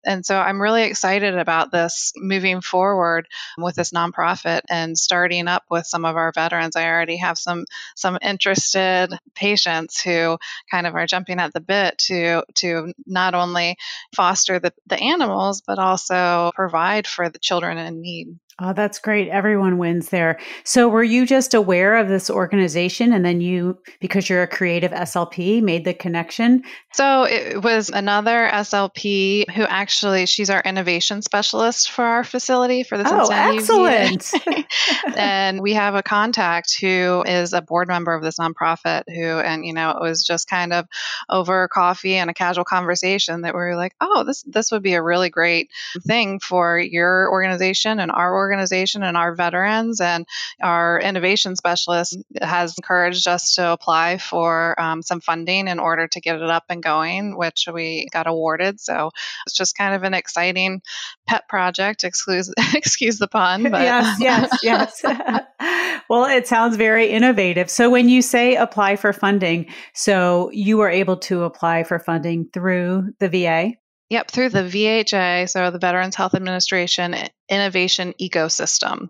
[0.06, 3.28] And so I'm really excited about this moving forward
[3.58, 6.76] with this nonprofit and starting up with some of our veterans.
[6.76, 7.66] I already have some
[7.96, 10.38] some interested patients who
[10.70, 13.78] kind of are jumping at the bit to to not only
[14.16, 18.28] foster the, the animals but also provide for the children in need.
[18.58, 19.28] Oh, that's great.
[19.28, 20.40] Everyone wins there.
[20.64, 24.92] So, were you just aware of this organization and then you, because you're a creative
[24.92, 26.64] SLP, made the connection?
[26.94, 32.98] So, it was another SLP who actually, she's our innovation specialist for our facility for
[32.98, 34.32] the oh, excellent.
[35.18, 39.66] and we have a contact who is a board member of this nonprofit who, and,
[39.66, 40.88] you know, it was just kind of
[41.28, 44.94] over coffee and a casual conversation that we were like, oh, this, this would be
[44.94, 45.70] a really great
[46.08, 50.26] thing for your organization and our organization organization and our veterans and
[50.62, 56.22] our innovation specialist has encouraged us to apply for um, some funding in order to
[56.22, 58.80] get it up and going, which we got awarded.
[58.80, 59.10] So
[59.48, 60.82] it's just kind of an exciting
[61.28, 62.04] pet project.
[62.04, 63.64] Excuse, excuse the pun.
[63.64, 63.82] But.
[63.82, 65.02] yes, yes, yes.
[66.10, 67.70] well, it sounds very innovative.
[67.70, 72.48] So when you say apply for funding, so you were able to apply for funding
[72.54, 73.74] through the VA?
[74.10, 77.16] Yep, through the VHA, so the Veterans Health Administration
[77.50, 79.10] Innovation Ecosystem.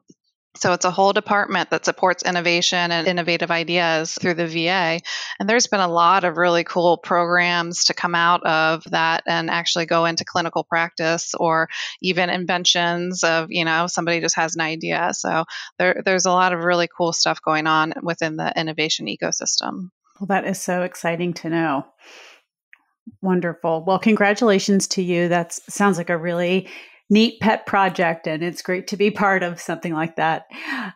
[0.58, 5.02] So it's a whole department that supports innovation and innovative ideas through the VA.
[5.40, 9.50] And there's been a lot of really cool programs to come out of that and
[9.50, 11.68] actually go into clinical practice or
[12.02, 15.10] even inventions of, you know, somebody just has an idea.
[15.14, 15.44] So
[15.78, 19.90] there, there's a lot of really cool stuff going on within the innovation ecosystem.
[20.20, 21.86] Well, that is so exciting to know.
[23.22, 23.84] Wonderful.
[23.86, 25.28] Well, congratulations to you.
[25.28, 26.68] That sounds like a really
[27.10, 30.48] neat pet project, and it's great to be part of something like that.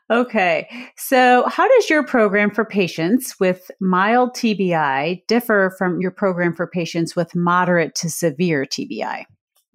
[0.09, 6.55] Okay, so how does your program for patients with mild TBI differ from your program
[6.55, 9.25] for patients with moderate to severe TBI?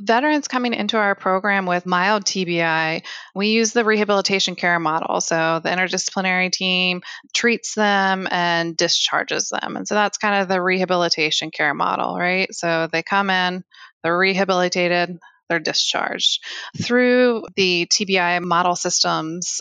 [0.00, 3.02] Veterans coming into our program with mild TBI,
[3.34, 5.20] we use the rehabilitation care model.
[5.20, 9.76] So the interdisciplinary team treats them and discharges them.
[9.76, 12.52] And so that's kind of the rehabilitation care model, right?
[12.52, 13.64] So they come in,
[14.02, 15.18] they're rehabilitated,
[15.48, 16.42] they're discharged.
[16.82, 19.60] Through the TBI model systems,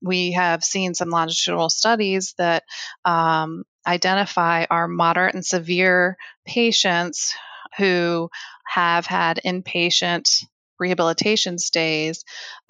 [0.00, 2.62] we have seen some longitudinal studies that
[3.04, 6.16] um, identify our moderate and severe
[6.46, 7.34] patients
[7.76, 8.30] who
[8.66, 10.44] have had inpatient
[10.82, 12.24] rehabilitation stays,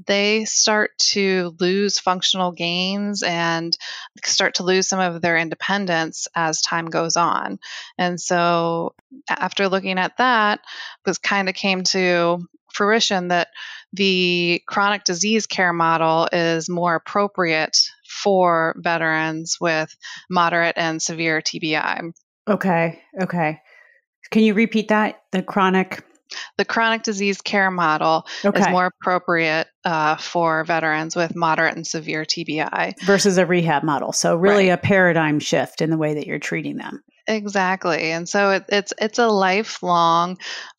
[0.07, 3.77] they start to lose functional gains and
[4.23, 7.59] start to lose some of their independence as time goes on.
[7.97, 8.95] And so,
[9.29, 10.61] after looking at that,
[11.07, 13.49] was kind of came to fruition that
[13.93, 19.95] the chronic disease care model is more appropriate for veterans with
[20.31, 22.13] moderate and severe TBI.
[22.49, 23.01] Okay.
[23.21, 23.62] Okay.
[24.33, 25.23] Can you repeat that?
[25.31, 26.05] The chronic
[26.57, 28.61] the chronic disease care model okay.
[28.61, 34.13] is more appropriate uh, for veterans with moderate and severe TBI versus a rehab model.
[34.13, 34.79] So, really, right.
[34.79, 37.03] a paradigm shift in the way that you're treating them.
[37.29, 40.39] Exactly, and so it, it's it's a lifelong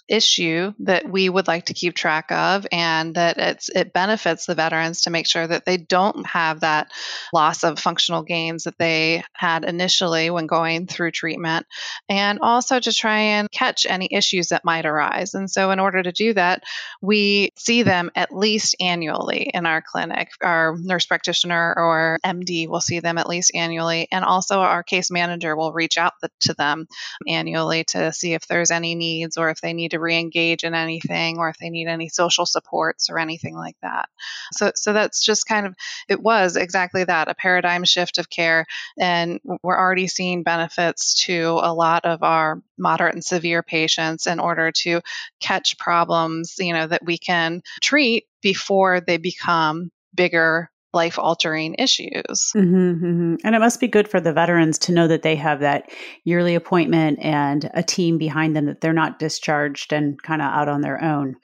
[0.10, 4.56] issue that we would like to keep track of and that it's it benefits the
[4.56, 6.92] veterans to make sure that they don't have that
[7.34, 11.66] loss of functional gains that they had initially when going through treatment.
[12.10, 15.34] And also to try and catch any issues that might arise.
[15.34, 16.64] And so in order to do that
[17.02, 20.30] we see them at least annually in our clinic.
[20.42, 24.08] Our nurse practitioner or MD will see them at least annually.
[24.12, 26.88] And also our case manager will reach out to them
[27.28, 31.38] annually to see if there's any needs or if they need to re-engage in anything
[31.38, 34.10] or if they need any social supports or anything like that.
[34.52, 35.76] So so that's just kind of
[36.10, 38.66] it was exactly that, a paradigm shift of care
[39.00, 44.40] and we're already seeing benefits to a lot of our moderate and severe patients in
[44.40, 45.02] order to
[45.40, 52.52] catch problems, you know, that we can treat before they become bigger life altering issues.
[52.56, 53.36] Mm-hmm, mm-hmm.
[53.44, 55.90] And it must be good for the veterans to know that they have that
[56.24, 60.70] yearly appointment and a team behind them, that they're not discharged and kind of out
[60.70, 61.36] on their own.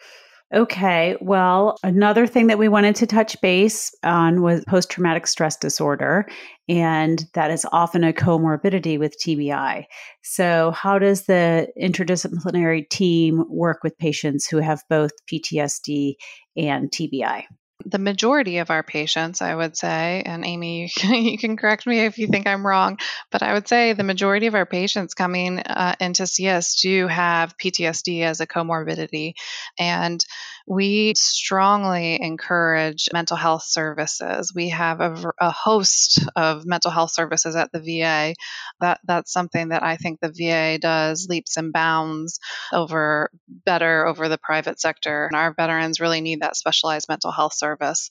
[0.52, 5.56] Okay, well, another thing that we wanted to touch base on was post traumatic stress
[5.56, 6.28] disorder,
[6.68, 9.86] and that is often a comorbidity with TBI.
[10.24, 16.16] So, how does the interdisciplinary team work with patients who have both PTSD
[16.58, 17.44] and TBI?
[17.86, 21.88] The majority of our patients, I would say, and Amy, you can, you can, correct
[21.88, 23.00] me if you think I'm wrong,
[23.32, 27.58] but I would say the majority of our patients coming uh, into CS do have
[27.58, 29.34] PTSD as a comorbidity.
[29.78, 30.24] And
[30.70, 34.54] we strongly encourage mental health services.
[34.54, 38.36] We have a, a host of mental health services at the VA.
[38.80, 42.40] That, that's something that I think the VA does leaps and bounds
[42.72, 45.26] over better over the private sector.
[45.26, 48.10] And our veterans really need that specialized mental health service service.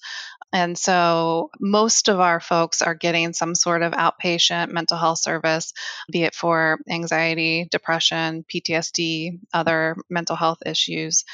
[0.52, 5.74] And so most of our folks are getting some sort of outpatient mental health service,
[6.10, 11.24] be it for anxiety, depression, PTSD, other mental health issues.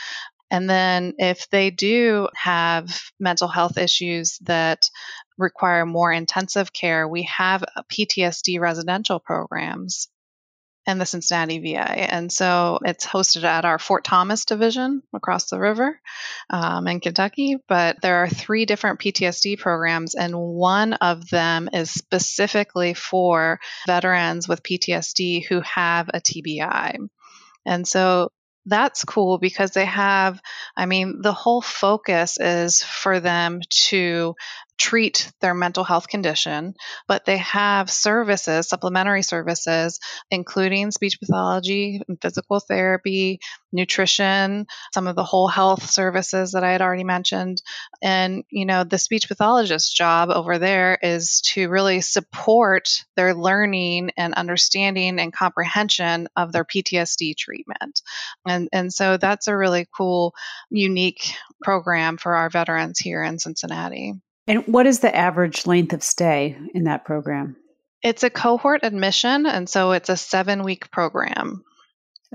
[0.51, 4.89] And then if they do have mental health issues that
[5.39, 10.09] require more intensive care, we have PTSD residential programs
[10.87, 11.81] and the Cincinnati VA.
[11.81, 15.99] And so it's hosted at our Fort Thomas division across the river
[16.51, 17.57] um, in Kentucky.
[17.69, 24.47] But there are three different PTSD programs, and one of them is specifically for veterans
[24.47, 27.09] with PTSD who have a TBI.
[27.67, 28.31] And so
[28.67, 30.41] that's cool because they have,
[30.77, 34.35] I mean, the whole focus is for them to
[34.79, 36.75] treat their mental health condition,
[37.07, 40.01] but they have services, supplementary services,
[40.31, 43.41] including speech pathology and physical therapy,
[43.73, 47.63] nutrition, some of the whole health services that I had already mentioned.
[48.03, 54.11] And, you know, the speech pathologist's job over there is to really support their learning
[54.17, 58.03] and understanding and comprehension of their PTSD treatment.
[58.47, 60.35] And, and so that's a really cool,
[60.71, 64.15] unique program for our veterans here in Cincinnati.
[64.47, 67.57] And what is the average length of stay in that program?
[68.03, 71.65] It's a cohort admission, and so it's a seven week program.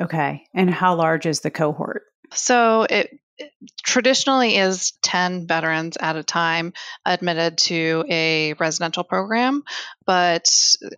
[0.01, 0.43] Okay.
[0.53, 2.03] And how large is the cohort?
[2.33, 3.51] So it, it
[3.83, 6.73] traditionally is 10 veterans at a time
[7.05, 9.63] admitted to a residential program.
[10.05, 10.47] But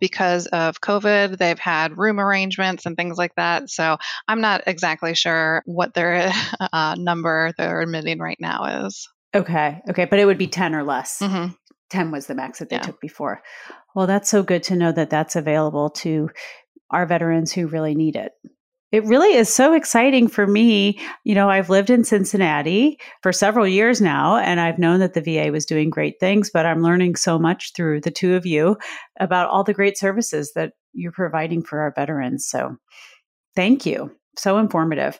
[0.00, 3.68] because of COVID, they've had room arrangements and things like that.
[3.70, 3.98] So
[4.28, 6.32] I'm not exactly sure what their
[6.72, 9.08] uh, number they're admitting right now is.
[9.34, 9.80] Okay.
[9.88, 10.04] Okay.
[10.04, 11.18] But it would be 10 or less.
[11.20, 11.52] Mm-hmm.
[11.90, 12.82] 10 was the max that they yeah.
[12.82, 13.42] took before.
[13.94, 16.30] Well, that's so good to know that that's available to
[16.90, 18.32] our veterans who really need it.
[18.92, 21.00] It really is so exciting for me.
[21.24, 25.22] You know, I've lived in Cincinnati for several years now, and I've known that the
[25.22, 28.76] VA was doing great things, but I'm learning so much through the two of you
[29.18, 32.46] about all the great services that you're providing for our veterans.
[32.46, 32.76] So
[33.56, 34.14] thank you.
[34.36, 35.18] So informative.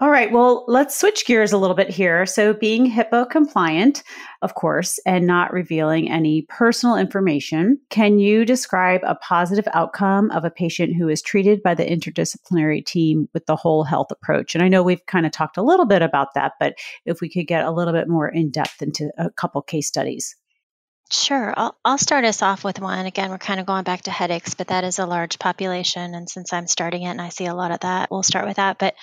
[0.00, 0.32] All right.
[0.32, 2.24] Well, let's switch gears a little bit here.
[2.24, 4.02] So, being HIPAA compliant,
[4.40, 10.46] of course, and not revealing any personal information, can you describe a positive outcome of
[10.46, 14.54] a patient who is treated by the interdisciplinary team with the whole health approach?
[14.54, 17.28] And I know we've kind of talked a little bit about that, but if we
[17.28, 20.34] could get a little bit more in depth into a couple case studies.
[21.12, 21.52] Sure.
[21.54, 23.04] I'll, I'll start us off with one.
[23.04, 26.14] Again, we're kind of going back to headaches, but that is a large population.
[26.14, 28.56] And since I'm starting it and I see a lot of that, we'll start with
[28.56, 28.78] that.
[28.78, 28.94] But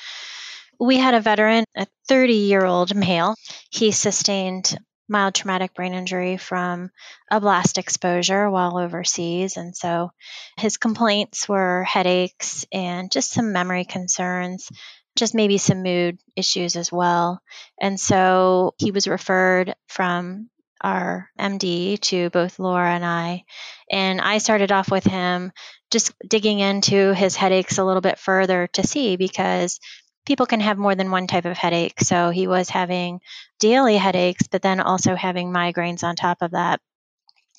[0.79, 3.35] we had a veteran, a 30 year old male.
[3.69, 4.77] He sustained
[5.09, 6.89] mild traumatic brain injury from
[7.31, 9.57] a blast exposure while overseas.
[9.57, 10.11] And so
[10.57, 14.69] his complaints were headaches and just some memory concerns,
[15.15, 17.41] just maybe some mood issues as well.
[17.79, 20.49] And so he was referred from
[20.81, 23.45] our MD to both Laura and I.
[23.89, 25.51] And I started off with him
[25.89, 29.79] just digging into his headaches a little bit further to see because
[30.27, 32.01] people can have more than one type of headache.
[32.01, 33.21] So he was having
[33.59, 36.81] daily headaches, but then also having migraines on top of that.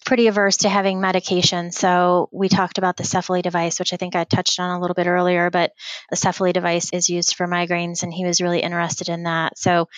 [0.05, 1.73] Pretty averse to having medication.
[1.73, 4.95] So we talked about the Cefaly device, which I think I touched on a little
[4.95, 5.73] bit earlier, but
[6.11, 9.59] the Cefaly device is used for migraines and he was really interested in that.
[9.59, 9.89] So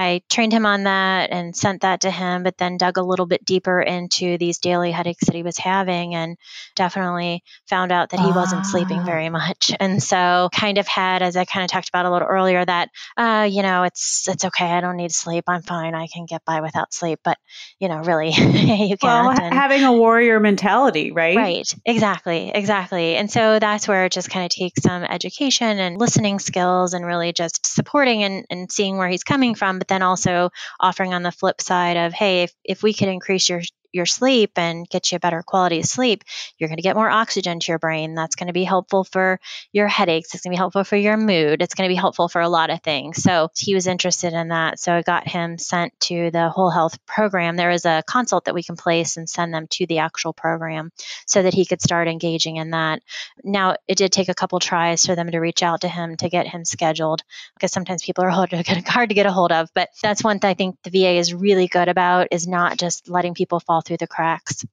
[0.00, 3.26] I trained him on that and sent that to him, but then dug a little
[3.26, 6.38] bit deeper into these daily headaches that he was having and
[6.74, 9.04] definitely found out that he wasn't sleeping ah.
[9.04, 9.72] very much.
[9.80, 12.90] And so kind of had, as I kind of talked about a little earlier, that,
[13.16, 14.66] uh, you know, it's, it's okay.
[14.66, 15.44] I don't need sleep.
[15.48, 15.94] I'm fine.
[15.94, 17.18] I can get by without sleep.
[17.24, 17.38] But,
[17.78, 19.00] you know, really, you can't.
[19.02, 21.36] Well, and, having a warrior mentality, right?
[21.36, 21.74] Right.
[21.84, 22.50] Exactly.
[22.54, 23.16] Exactly.
[23.16, 27.04] And so that's where it just kind of takes some education and listening skills and
[27.04, 31.22] really just supporting and, and seeing where he's coming from, but then also offering on
[31.22, 33.62] the flip side of, hey, if, if we could increase your
[33.92, 36.24] your sleep and get you a better quality of sleep,
[36.58, 38.14] you're going to get more oxygen to your brain.
[38.14, 39.40] That's going to be helpful for
[39.72, 40.34] your headaches.
[40.34, 41.62] It's going to be helpful for your mood.
[41.62, 43.22] It's going to be helpful for a lot of things.
[43.22, 44.78] So he was interested in that.
[44.78, 47.56] So I got him sent to the whole health program.
[47.56, 50.92] There is a consult that we can place and send them to the actual program
[51.26, 53.02] so that he could start engaging in that.
[53.42, 56.28] Now, it did take a couple tries for them to reach out to him to
[56.28, 57.22] get him scheduled
[57.54, 59.68] because sometimes people are hard to get, a hold of.
[59.74, 63.08] But that's one thing I think the VA is really good about is not just
[63.08, 64.64] letting people fall fall through the cracks.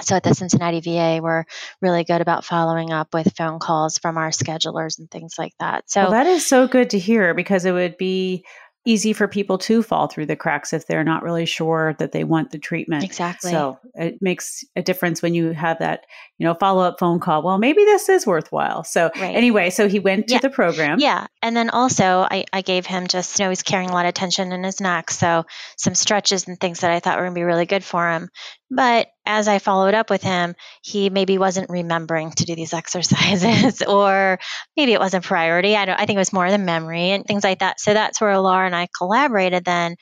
[0.00, 1.44] So at the Cincinnati VA, we're
[1.82, 5.84] really good about following up with phone calls from our schedulers and things like that.
[5.90, 8.44] So well, that is so good to hear because it would be
[8.84, 12.24] easy for people to fall through the cracks if they're not really sure that they
[12.24, 13.04] want the treatment.
[13.04, 13.52] Exactly.
[13.52, 16.06] So it makes a difference when you have that,
[16.38, 17.42] you know, follow up phone call.
[17.42, 18.82] Well, maybe this is worthwhile.
[18.82, 19.36] So right.
[19.36, 20.40] anyway, so he went to yeah.
[20.40, 20.98] the program.
[20.98, 21.26] Yeah.
[21.42, 24.14] And then also I, I gave him just, you know, he's carrying a lot of
[24.14, 25.10] tension in his neck.
[25.10, 25.44] So
[25.76, 28.28] some stretches and things that I thought were going to be really good for him.
[28.70, 33.82] But as I followed up with him, he maybe wasn't remembering to do these exercises,
[33.82, 34.38] or
[34.76, 35.76] maybe it wasn't priority.
[35.76, 36.00] I don't.
[36.00, 37.80] I think it was more the memory and things like that.
[37.80, 39.64] So that's where Laura and I collaborated.
[39.64, 39.96] Then,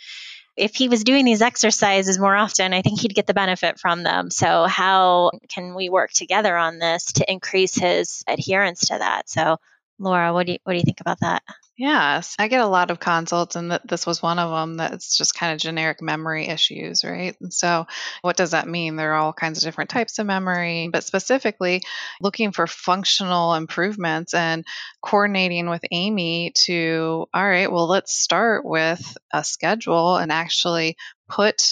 [0.56, 4.02] if he was doing these exercises more often, I think he'd get the benefit from
[4.02, 4.30] them.
[4.30, 9.30] So how can we work together on this to increase his adherence to that?
[9.30, 9.56] So,
[10.00, 11.42] Laura, what do you what do you think about that?
[11.76, 15.16] Yes, I get a lot of consults, and th- this was one of them that's
[15.16, 17.36] just kind of generic memory issues, right?
[17.40, 17.86] And so,
[18.20, 18.96] what does that mean?
[18.96, 21.82] There are all kinds of different types of memory, but specifically
[22.20, 24.66] looking for functional improvements and
[25.02, 30.96] coordinating with Amy to, all right, well, let's start with a schedule and actually
[31.28, 31.62] put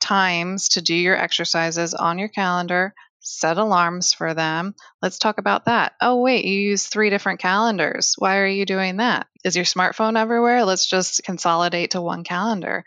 [0.00, 2.92] times to do your exercises on your calendar
[3.22, 4.74] set alarms for them.
[5.00, 5.92] Let's talk about that.
[6.00, 8.14] Oh, wait, you use three different calendars.
[8.18, 9.26] Why are you doing that?
[9.44, 10.64] Is your smartphone everywhere?
[10.64, 12.84] Let's just consolidate to one calendar.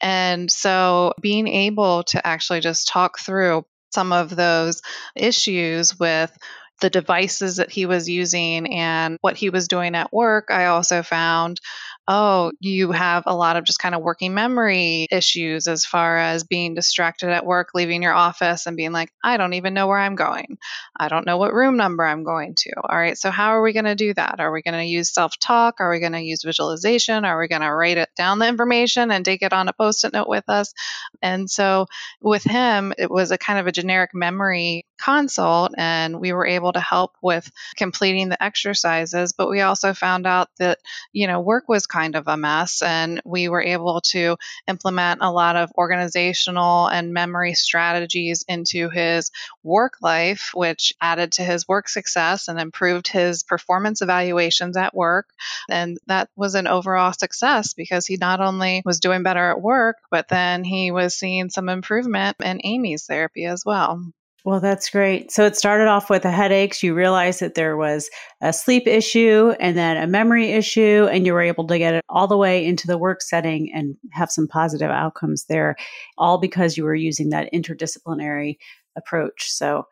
[0.00, 4.82] And so being able to actually just talk through some of those
[5.16, 6.36] issues with
[6.80, 11.02] the devices that he was using and what he was doing at work, I also
[11.02, 11.60] found
[12.08, 16.42] oh, you have a lot of just kind of working memory issues as far as
[16.42, 19.98] being distracted at work, leaving your office and being like, I don't even know where
[19.98, 20.56] I'm going.
[20.98, 22.72] I don't know what room number I'm going to.
[22.82, 24.40] All right, so how are we going to do that?
[24.40, 25.76] Are we going to use self talk?
[25.80, 27.26] Are we going to use visualization?
[27.26, 30.04] Are we going to write it down the information and take it on a post
[30.04, 30.72] it note with us?
[31.20, 31.86] And so
[32.22, 36.72] with him, it was a kind of a generic memory consult, and we were able
[36.72, 39.32] to help with completing the exercises.
[39.32, 40.78] But we also found out that,
[41.12, 42.82] you know, work was kind of a mess.
[42.82, 44.36] And we were able to
[44.66, 49.30] implement a lot of organizational and memory strategies into his
[49.62, 55.28] work life, which added to his work success and improved his performance evaluations at work.
[55.70, 59.96] And that was an overall success because he not only was doing better at work,
[60.10, 64.02] but then he was seeing some improvement in Amy's therapy as well.
[64.44, 65.30] Well, that's great.
[65.30, 66.82] So it started off with the headaches.
[66.82, 68.08] You realized that there was
[68.40, 72.04] a sleep issue and then a memory issue, and you were able to get it
[72.08, 75.76] all the way into the work setting and have some positive outcomes there,
[76.16, 78.56] all because you were using that interdisciplinary
[78.96, 79.50] approach.
[79.50, 79.86] So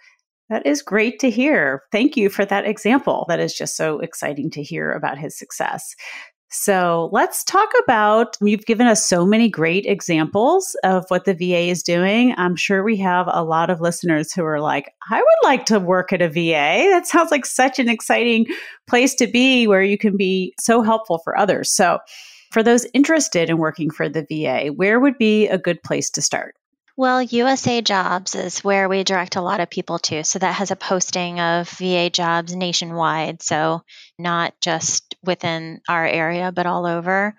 [0.48, 1.82] that is great to hear.
[1.90, 3.26] Thank you for that example.
[3.28, 5.94] That is just so exciting to hear about his success.
[6.58, 8.38] So let's talk about.
[8.40, 12.34] You've given us so many great examples of what the VA is doing.
[12.38, 15.78] I'm sure we have a lot of listeners who are like, I would like to
[15.78, 16.88] work at a VA.
[16.90, 18.46] That sounds like such an exciting
[18.88, 21.70] place to be where you can be so helpful for others.
[21.70, 21.98] So,
[22.52, 26.22] for those interested in working for the VA, where would be a good place to
[26.22, 26.54] start?
[26.98, 30.24] Well, USA Jobs is where we direct a lot of people to.
[30.24, 33.42] So that has a posting of VA jobs nationwide.
[33.42, 33.82] So
[34.18, 37.36] not just within our area, but all over.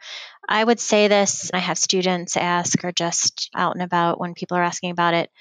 [0.47, 4.57] I would say this, I have students ask or just out and about when people
[4.57, 5.31] are asking about it.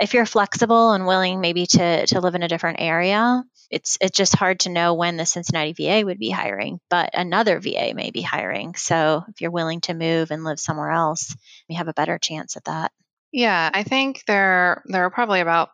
[0.00, 4.16] If you're flexible and willing maybe to, to live in a different area, it's it's
[4.16, 8.10] just hard to know when the Cincinnati VA would be hiring, but another VA may
[8.10, 8.74] be hiring.
[8.74, 11.36] So if you're willing to move and live somewhere else,
[11.68, 12.90] you have a better chance at that.
[13.32, 15.70] Yeah, I think there there are probably about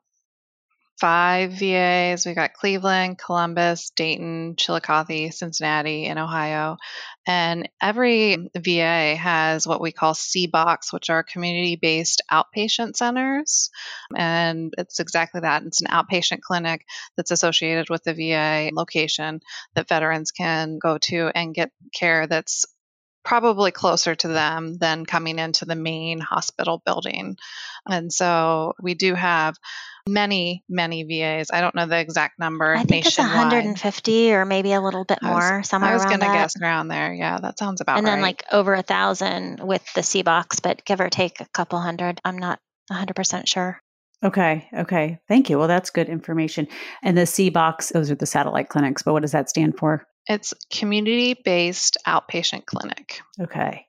[1.00, 2.24] five VAs.
[2.24, 6.78] We've got Cleveland, Columbus, Dayton, Chillicothe, Cincinnati, and Ohio.
[7.26, 13.68] And every VA has what we call CBOCs, which are community based outpatient centers.
[14.16, 16.86] And it's exactly that it's an outpatient clinic
[17.16, 19.40] that's associated with the VA location
[19.74, 22.64] that veterans can go to and get care that's
[23.26, 27.36] probably closer to them than coming into the main hospital building.
[27.84, 29.56] And so we do have
[30.08, 31.50] many, many VAs.
[31.52, 32.72] I don't know the exact number.
[32.72, 33.32] I think nationwide.
[33.32, 36.86] it's 150 or maybe a little bit more, was, somewhere I was gonna guess around
[36.86, 37.12] there.
[37.12, 37.98] Yeah, that sounds about right.
[37.98, 38.14] and right.
[38.14, 42.20] then like over a thousand with the CBOCs, but give or take a couple hundred.
[42.24, 42.60] I'm not
[42.92, 43.80] 100% sure.
[44.24, 44.68] Okay.
[44.72, 45.18] Okay.
[45.26, 45.58] Thank you.
[45.58, 46.68] Well, that's good information.
[47.02, 50.06] And the CBOCs, those are the satellite clinics, but what does that stand for?
[50.28, 53.20] It's community based outpatient clinic.
[53.40, 53.86] Okay.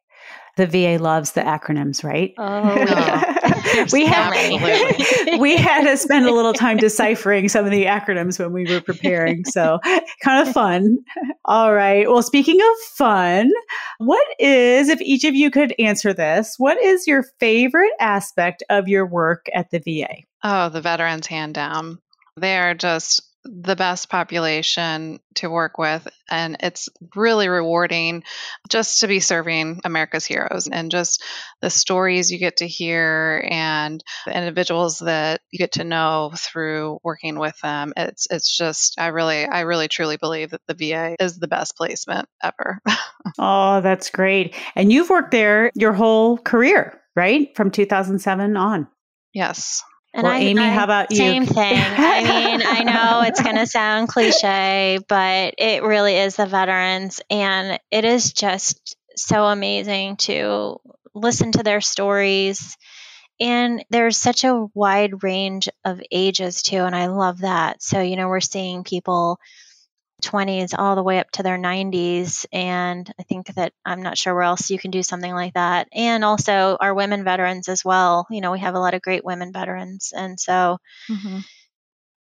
[0.57, 2.33] The VA loves the acronyms, right?
[2.39, 2.73] Oh,
[3.93, 8.39] we so had we had to spend a little time deciphering some of the acronyms
[8.39, 9.45] when we were preparing.
[9.45, 9.77] So
[10.23, 10.97] kind of fun.
[11.45, 12.09] All right.
[12.09, 13.51] Well, speaking of fun,
[13.99, 18.87] what is, if each of you could answer this, what is your favorite aspect of
[18.87, 20.23] your work at the VA?
[20.43, 21.99] Oh, the veterans hand down.
[22.35, 28.23] They are just the best population to work with and it's really rewarding
[28.69, 31.23] just to be serving America's heroes and just
[31.61, 36.99] the stories you get to hear and the individuals that you get to know through
[37.03, 41.15] working with them it's it's just I really I really truly believe that the VA
[41.19, 42.81] is the best placement ever.
[43.39, 44.55] oh, that's great.
[44.75, 47.55] And you've worked there your whole career, right?
[47.55, 48.87] From 2007 on.
[49.33, 49.83] Yes.
[50.17, 51.17] And well, I, Amy, I, how about you?
[51.17, 51.77] Same thing.
[51.77, 57.21] I mean, I know it's going to sound cliche, but it really is the veterans.
[57.29, 60.77] And it is just so amazing to
[61.13, 62.77] listen to their stories.
[63.39, 66.77] And there's such a wide range of ages, too.
[66.79, 67.83] And I love that.
[67.83, 69.39] So, you know, we're seeing people
[70.23, 72.45] 20s all the way up to their 90s.
[72.51, 75.87] And I think that I'm not sure where else you can do something like that.
[75.93, 78.25] And also our women veterans as well.
[78.29, 80.13] You know, we have a lot of great women veterans.
[80.15, 80.77] And so,
[81.09, 81.39] Mm-hmm.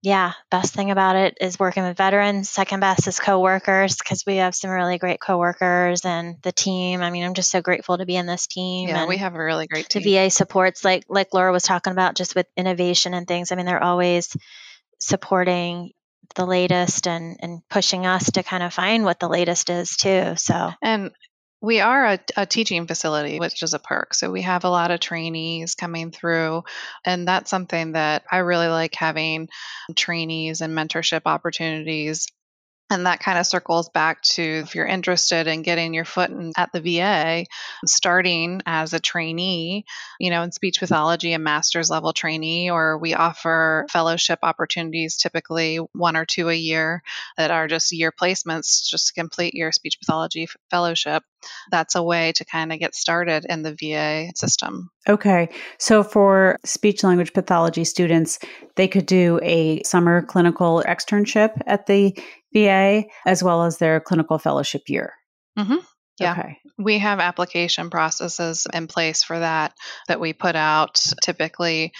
[0.03, 2.49] yeah, best thing about it is working with veterans.
[2.51, 7.01] Second best is coworkers because we have some really great coworkers and the team.
[7.01, 8.89] I mean, I'm just so grateful to be in this team.
[8.89, 10.03] Yeah, and we have a really great team.
[10.03, 10.15] the.
[10.17, 13.51] VA supports like like Laura was talking about just with innovation and things.
[13.51, 14.37] I mean, they're always
[15.01, 15.91] supporting
[16.35, 20.35] the latest and and pushing us to kind of find what the latest is too.
[20.37, 21.11] So And
[21.63, 24.15] we are a, a teaching facility, which is a perk.
[24.15, 26.65] So we have a lot of trainees coming through.
[27.05, 29.49] And that's something that I really like having
[29.97, 32.29] trainees and mentorship opportunities.
[32.89, 36.53] And that kind of circles back to if you're interested in getting your foot in,
[36.57, 37.45] at the VA,
[37.85, 39.85] starting as a trainee,
[40.21, 45.79] you know, in speech pathology, a master's level trainee, or we offer fellowship opportunities, typically
[45.95, 47.03] one or two a year,
[47.37, 51.25] that are just year placements just to complete your speech pathology fellowship.
[51.73, 54.91] That's a way to kind of get started in the VA system.
[55.09, 55.49] Okay.
[55.79, 58.39] So for speech language pathology students,
[58.77, 62.17] they could do a summer clinical externship at the
[62.57, 65.13] VA as well as their clinical fellowship year.
[65.59, 65.85] Mhm.
[66.19, 66.33] Yeah.
[66.33, 66.59] Okay.
[66.79, 69.75] We have application processes in place for that
[70.09, 71.93] that we put out typically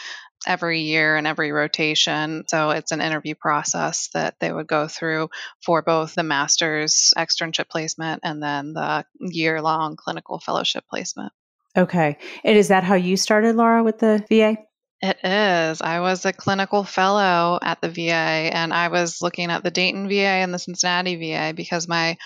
[0.47, 2.45] every year and every rotation.
[2.49, 5.29] So it's an interview process that they would go through
[5.65, 11.33] for both the master's externship placement and then the year long clinical fellowship placement.
[11.77, 12.17] Okay.
[12.45, 14.57] And is that how you started, Laura, with the VA?
[15.03, 15.83] It is.
[15.83, 20.09] I was a clinical fellow at the VA and I was looking at the Dayton
[20.09, 22.17] VA and the Cincinnati VA because my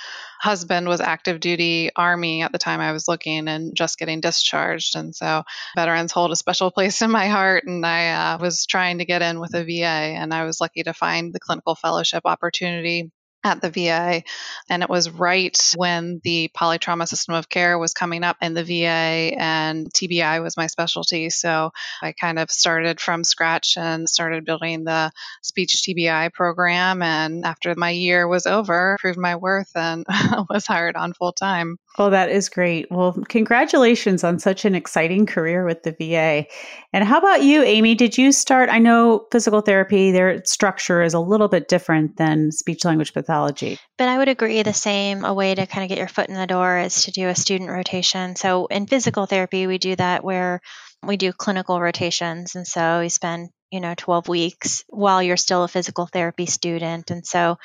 [0.40, 4.94] husband was active duty Army at the time I was looking and just getting discharged.
[4.94, 5.42] And so
[5.74, 7.64] veterans hold a special place in my heart.
[7.66, 10.84] And I uh, was trying to get in with a VA and I was lucky
[10.84, 13.10] to find the clinical fellowship opportunity
[13.42, 14.22] at the VA.
[14.68, 18.64] And it was right when the polytrauma system of care was coming up in the
[18.64, 21.30] VA, and TBI was my specialty.
[21.30, 21.70] So
[22.02, 25.10] I kind of started from scratch and started building the
[25.42, 27.02] speech TBI program.
[27.02, 30.04] And after my year was over, proved my worth and
[30.50, 31.78] was hired on full time.
[31.98, 32.86] Oh, that is great.
[32.90, 36.46] Well, congratulations on such an exciting career with the VA.
[36.92, 37.96] And how about you, Amy?
[37.96, 38.70] Did you start?
[38.70, 43.78] I know physical therapy, their structure is a little bit different than speech language pathology.
[43.98, 45.24] But I would agree the same.
[45.24, 47.34] A way to kind of get your foot in the door is to do a
[47.34, 48.36] student rotation.
[48.36, 50.60] So in physical therapy, we do that where
[51.02, 52.54] we do clinical rotations.
[52.54, 57.10] And so we spend you know 12 weeks while you're still a physical therapy student.
[57.10, 57.58] And so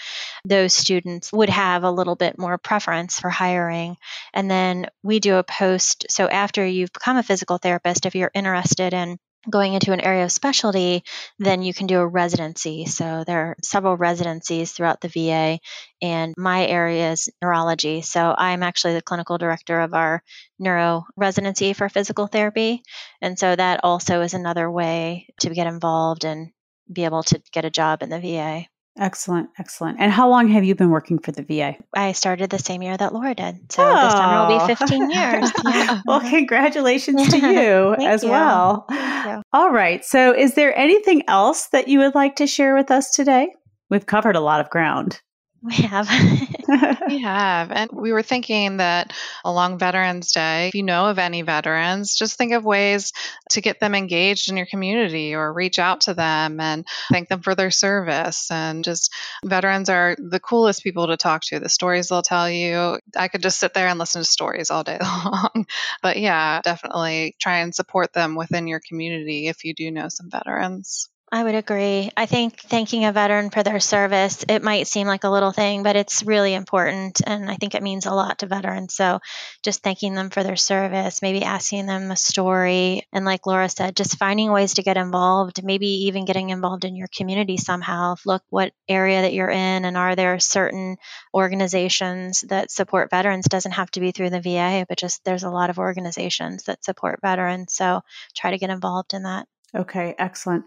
[0.44, 3.98] those students would have a little bit more preference for hiring.
[4.34, 8.32] And then we do a post so after you've become a physical therapist if you're
[8.34, 9.18] interested in
[9.50, 11.04] going into an area of specialty,
[11.40, 12.86] then you can do a residency.
[12.86, 15.60] So there are several residencies throughout the VA,
[16.02, 18.02] and my area is neurology.
[18.02, 20.24] So I'm actually the clinical director of our
[20.60, 22.84] neuro residency for physical therapy.
[23.22, 26.52] And so that also is another way to get involved and
[26.92, 28.68] be able to get a job in the VA.
[28.98, 29.98] Excellent, excellent.
[30.00, 31.76] And how long have you been working for the VA?
[31.94, 33.72] I started the same year that Laura did.
[33.72, 34.06] So oh.
[34.06, 35.52] this summer will be 15 years.
[35.66, 36.02] Yeah.
[36.06, 38.30] well, congratulations to you as you.
[38.30, 38.86] well.
[38.90, 39.42] You.
[39.52, 40.06] All right.
[40.06, 43.50] So, is there anything else that you would like to share with us today?
[43.90, 45.22] We've covered a lot of ground.
[45.62, 46.08] We have.
[47.08, 47.72] we have.
[47.72, 49.14] And we were thinking that
[49.44, 53.14] along Veterans Day, if you know of any veterans, just think of ways
[53.52, 57.42] to get them engaged in your community or reach out to them and thank them
[57.42, 58.50] for their service.
[58.52, 59.14] And just
[59.44, 61.60] veterans are the coolest people to talk to.
[61.60, 64.84] The stories they'll tell you, I could just sit there and listen to stories all
[64.84, 65.66] day long.
[66.02, 70.30] but yeah, definitely try and support them within your community if you do know some
[70.30, 71.10] veterans.
[71.32, 72.12] I would agree.
[72.16, 75.82] I think thanking a veteran for their service, it might seem like a little thing,
[75.82, 77.20] but it's really important.
[77.26, 78.94] And I think it means a lot to veterans.
[78.94, 79.20] So
[79.64, 83.08] just thanking them for their service, maybe asking them a story.
[83.12, 86.96] And like Laura said, just finding ways to get involved, maybe even getting involved in
[86.96, 88.16] your community somehow.
[88.24, 90.96] Look what area that you're in and are there certain
[91.34, 93.48] organizations that support veterans?
[93.48, 96.86] Doesn't have to be through the VA, but just there's a lot of organizations that
[96.86, 97.74] support veterans.
[97.74, 98.02] So
[98.36, 99.48] try to get involved in that.
[99.76, 100.66] Okay, excellent.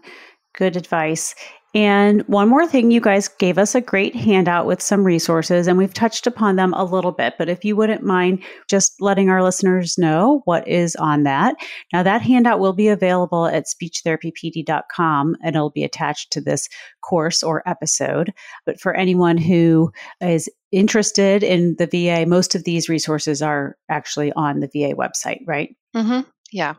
[0.53, 1.35] Good advice.
[1.75, 5.77] And one more thing, you guys gave us a great handout with some resources, and
[5.77, 7.35] we've touched upon them a little bit.
[7.37, 11.55] But if you wouldn't mind just letting our listeners know what is on that.
[11.93, 16.67] Now, that handout will be available at speechtherapypd.com and it'll be attached to this
[17.01, 18.33] course or episode.
[18.65, 19.91] But for anyone who
[20.21, 25.41] is interested in the VA, most of these resources are actually on the VA website,
[25.45, 25.75] right?
[25.95, 26.21] Mm-hmm.
[26.51, 26.75] Yeah.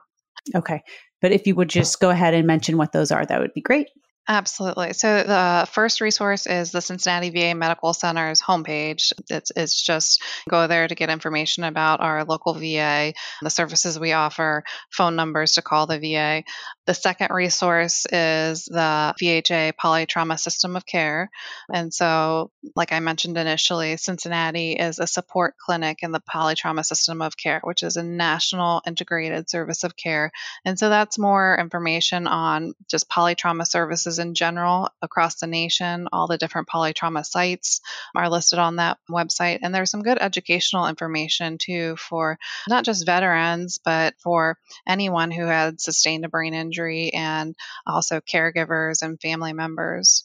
[0.54, 0.82] Okay.
[1.20, 3.60] But if you would just go ahead and mention what those are, that would be
[3.60, 3.88] great.
[4.28, 4.92] Absolutely.
[4.92, 9.12] So the first resource is the Cincinnati VA Medical Center's homepage.
[9.28, 13.12] It's, it's just go there to get information about our local VA,
[13.42, 14.62] the services we offer,
[14.92, 16.44] phone numbers to call the VA.
[16.90, 21.30] The second resource is the VHA Polytrauma System of Care.
[21.72, 27.22] And so, like I mentioned initially, Cincinnati is a support clinic in the Polytrauma System
[27.22, 30.32] of Care, which is a national integrated service of care.
[30.64, 36.08] And so that's more information on just polytrauma services in general across the nation.
[36.12, 37.82] All the different polytrauma sites
[38.16, 39.60] are listed on that website.
[39.62, 42.36] And there's some good educational information too for
[42.68, 46.79] not just veterans, but for anyone who had sustained a brain injury
[47.14, 47.54] and
[47.86, 50.24] also caregivers and family members.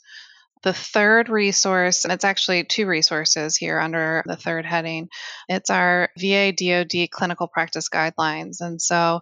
[0.64, 5.10] The third resource, and it's actually two resources here under the third heading,
[5.47, 8.62] it's our VA DoD clinical practice guidelines.
[8.62, 9.20] And so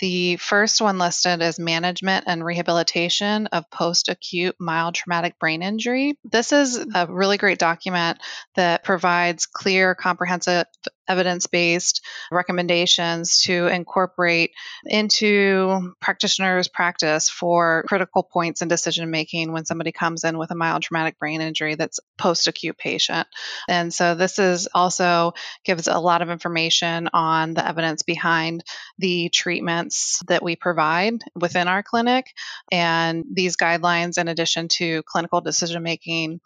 [0.00, 6.18] the first one listed is management and rehabilitation of post acute mild traumatic brain injury.
[6.24, 8.18] This is a really great document
[8.56, 10.66] that provides clear, comprehensive
[11.08, 14.52] evidence based recommendations to incorporate
[14.84, 20.54] into practitioners' practice for critical points in decision making when somebody comes in with a
[20.54, 23.26] mild traumatic brain injury that's post acute patient.
[23.68, 25.32] And so this is also
[25.64, 28.64] gives a lot of information on the evidence behind
[28.98, 32.26] the treatments that we provide within our clinic
[32.70, 36.40] and these guidelines in addition to clinical decision making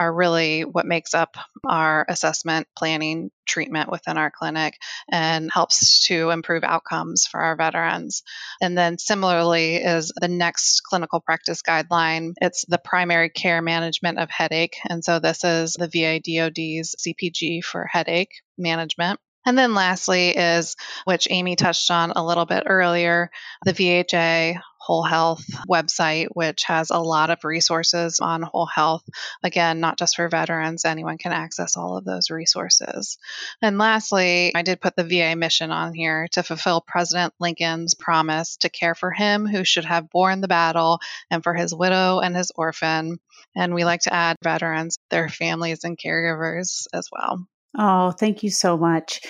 [0.00, 1.36] are really what makes up
[1.68, 4.78] our assessment, planning, treatment within our clinic
[5.10, 8.22] and helps to improve outcomes for our veterans.
[8.62, 12.32] And then similarly is the next clinical practice guideline.
[12.40, 14.76] It's the primary care management of headache.
[14.88, 19.20] And so this is the VA DoD's CPG for headache management.
[19.44, 23.30] And then lastly is, which Amy touched on a little bit earlier,
[23.64, 29.04] the VHA Whole Health website, which has a lot of resources on whole health.
[29.42, 33.18] Again, not just for veterans, anyone can access all of those resources.
[33.60, 38.56] And lastly, I did put the VA mission on here to fulfill President Lincoln's promise
[38.58, 41.00] to care for him who should have borne the battle
[41.30, 43.20] and for his widow and his orphan.
[43.54, 47.46] And we like to add veterans, their families, and caregivers as well.
[47.78, 49.20] Oh, thank you so much.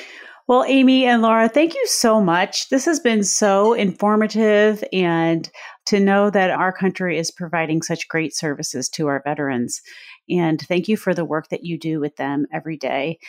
[0.50, 2.70] Well, Amy and Laura, thank you so much.
[2.70, 5.48] This has been so informative and
[5.86, 9.80] to know that our country is providing such great services to our veterans.
[10.28, 13.20] And thank you for the work that you do with them every day.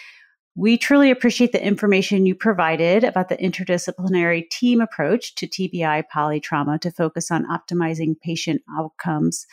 [0.55, 6.81] We truly appreciate the information you provided about the interdisciplinary team approach to TBI polytrauma
[6.81, 9.45] to focus on optimizing patient outcomes.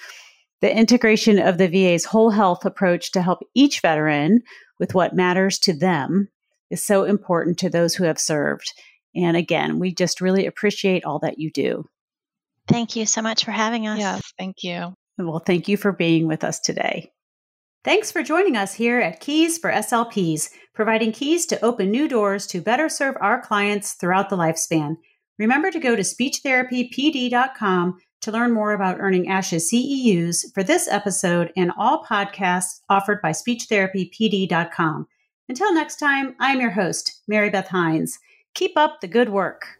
[0.62, 4.40] The integration of the VA's whole health approach to help each veteran
[4.78, 6.30] with what matters to them
[6.70, 8.72] is so important to those who have served.
[9.14, 11.84] And again, we just really appreciate all that you do.
[12.66, 13.98] Thank you so much for having us.
[13.98, 14.94] Yes, thank you.
[15.16, 17.10] Well, thank you for being with us today.
[17.84, 22.46] Thanks for joining us here at Keys for SLPs, providing keys to open new doors
[22.48, 24.96] to better serve our clients throughout the lifespan.
[25.38, 31.52] Remember to go to speechtherapypd.com to learn more about earning ASHA CEUs for this episode
[31.56, 35.06] and all podcasts offered by speechtherapypd.com.
[35.48, 38.18] Until next time, I am your host, Mary Beth Hines.
[38.54, 39.77] Keep up the good work.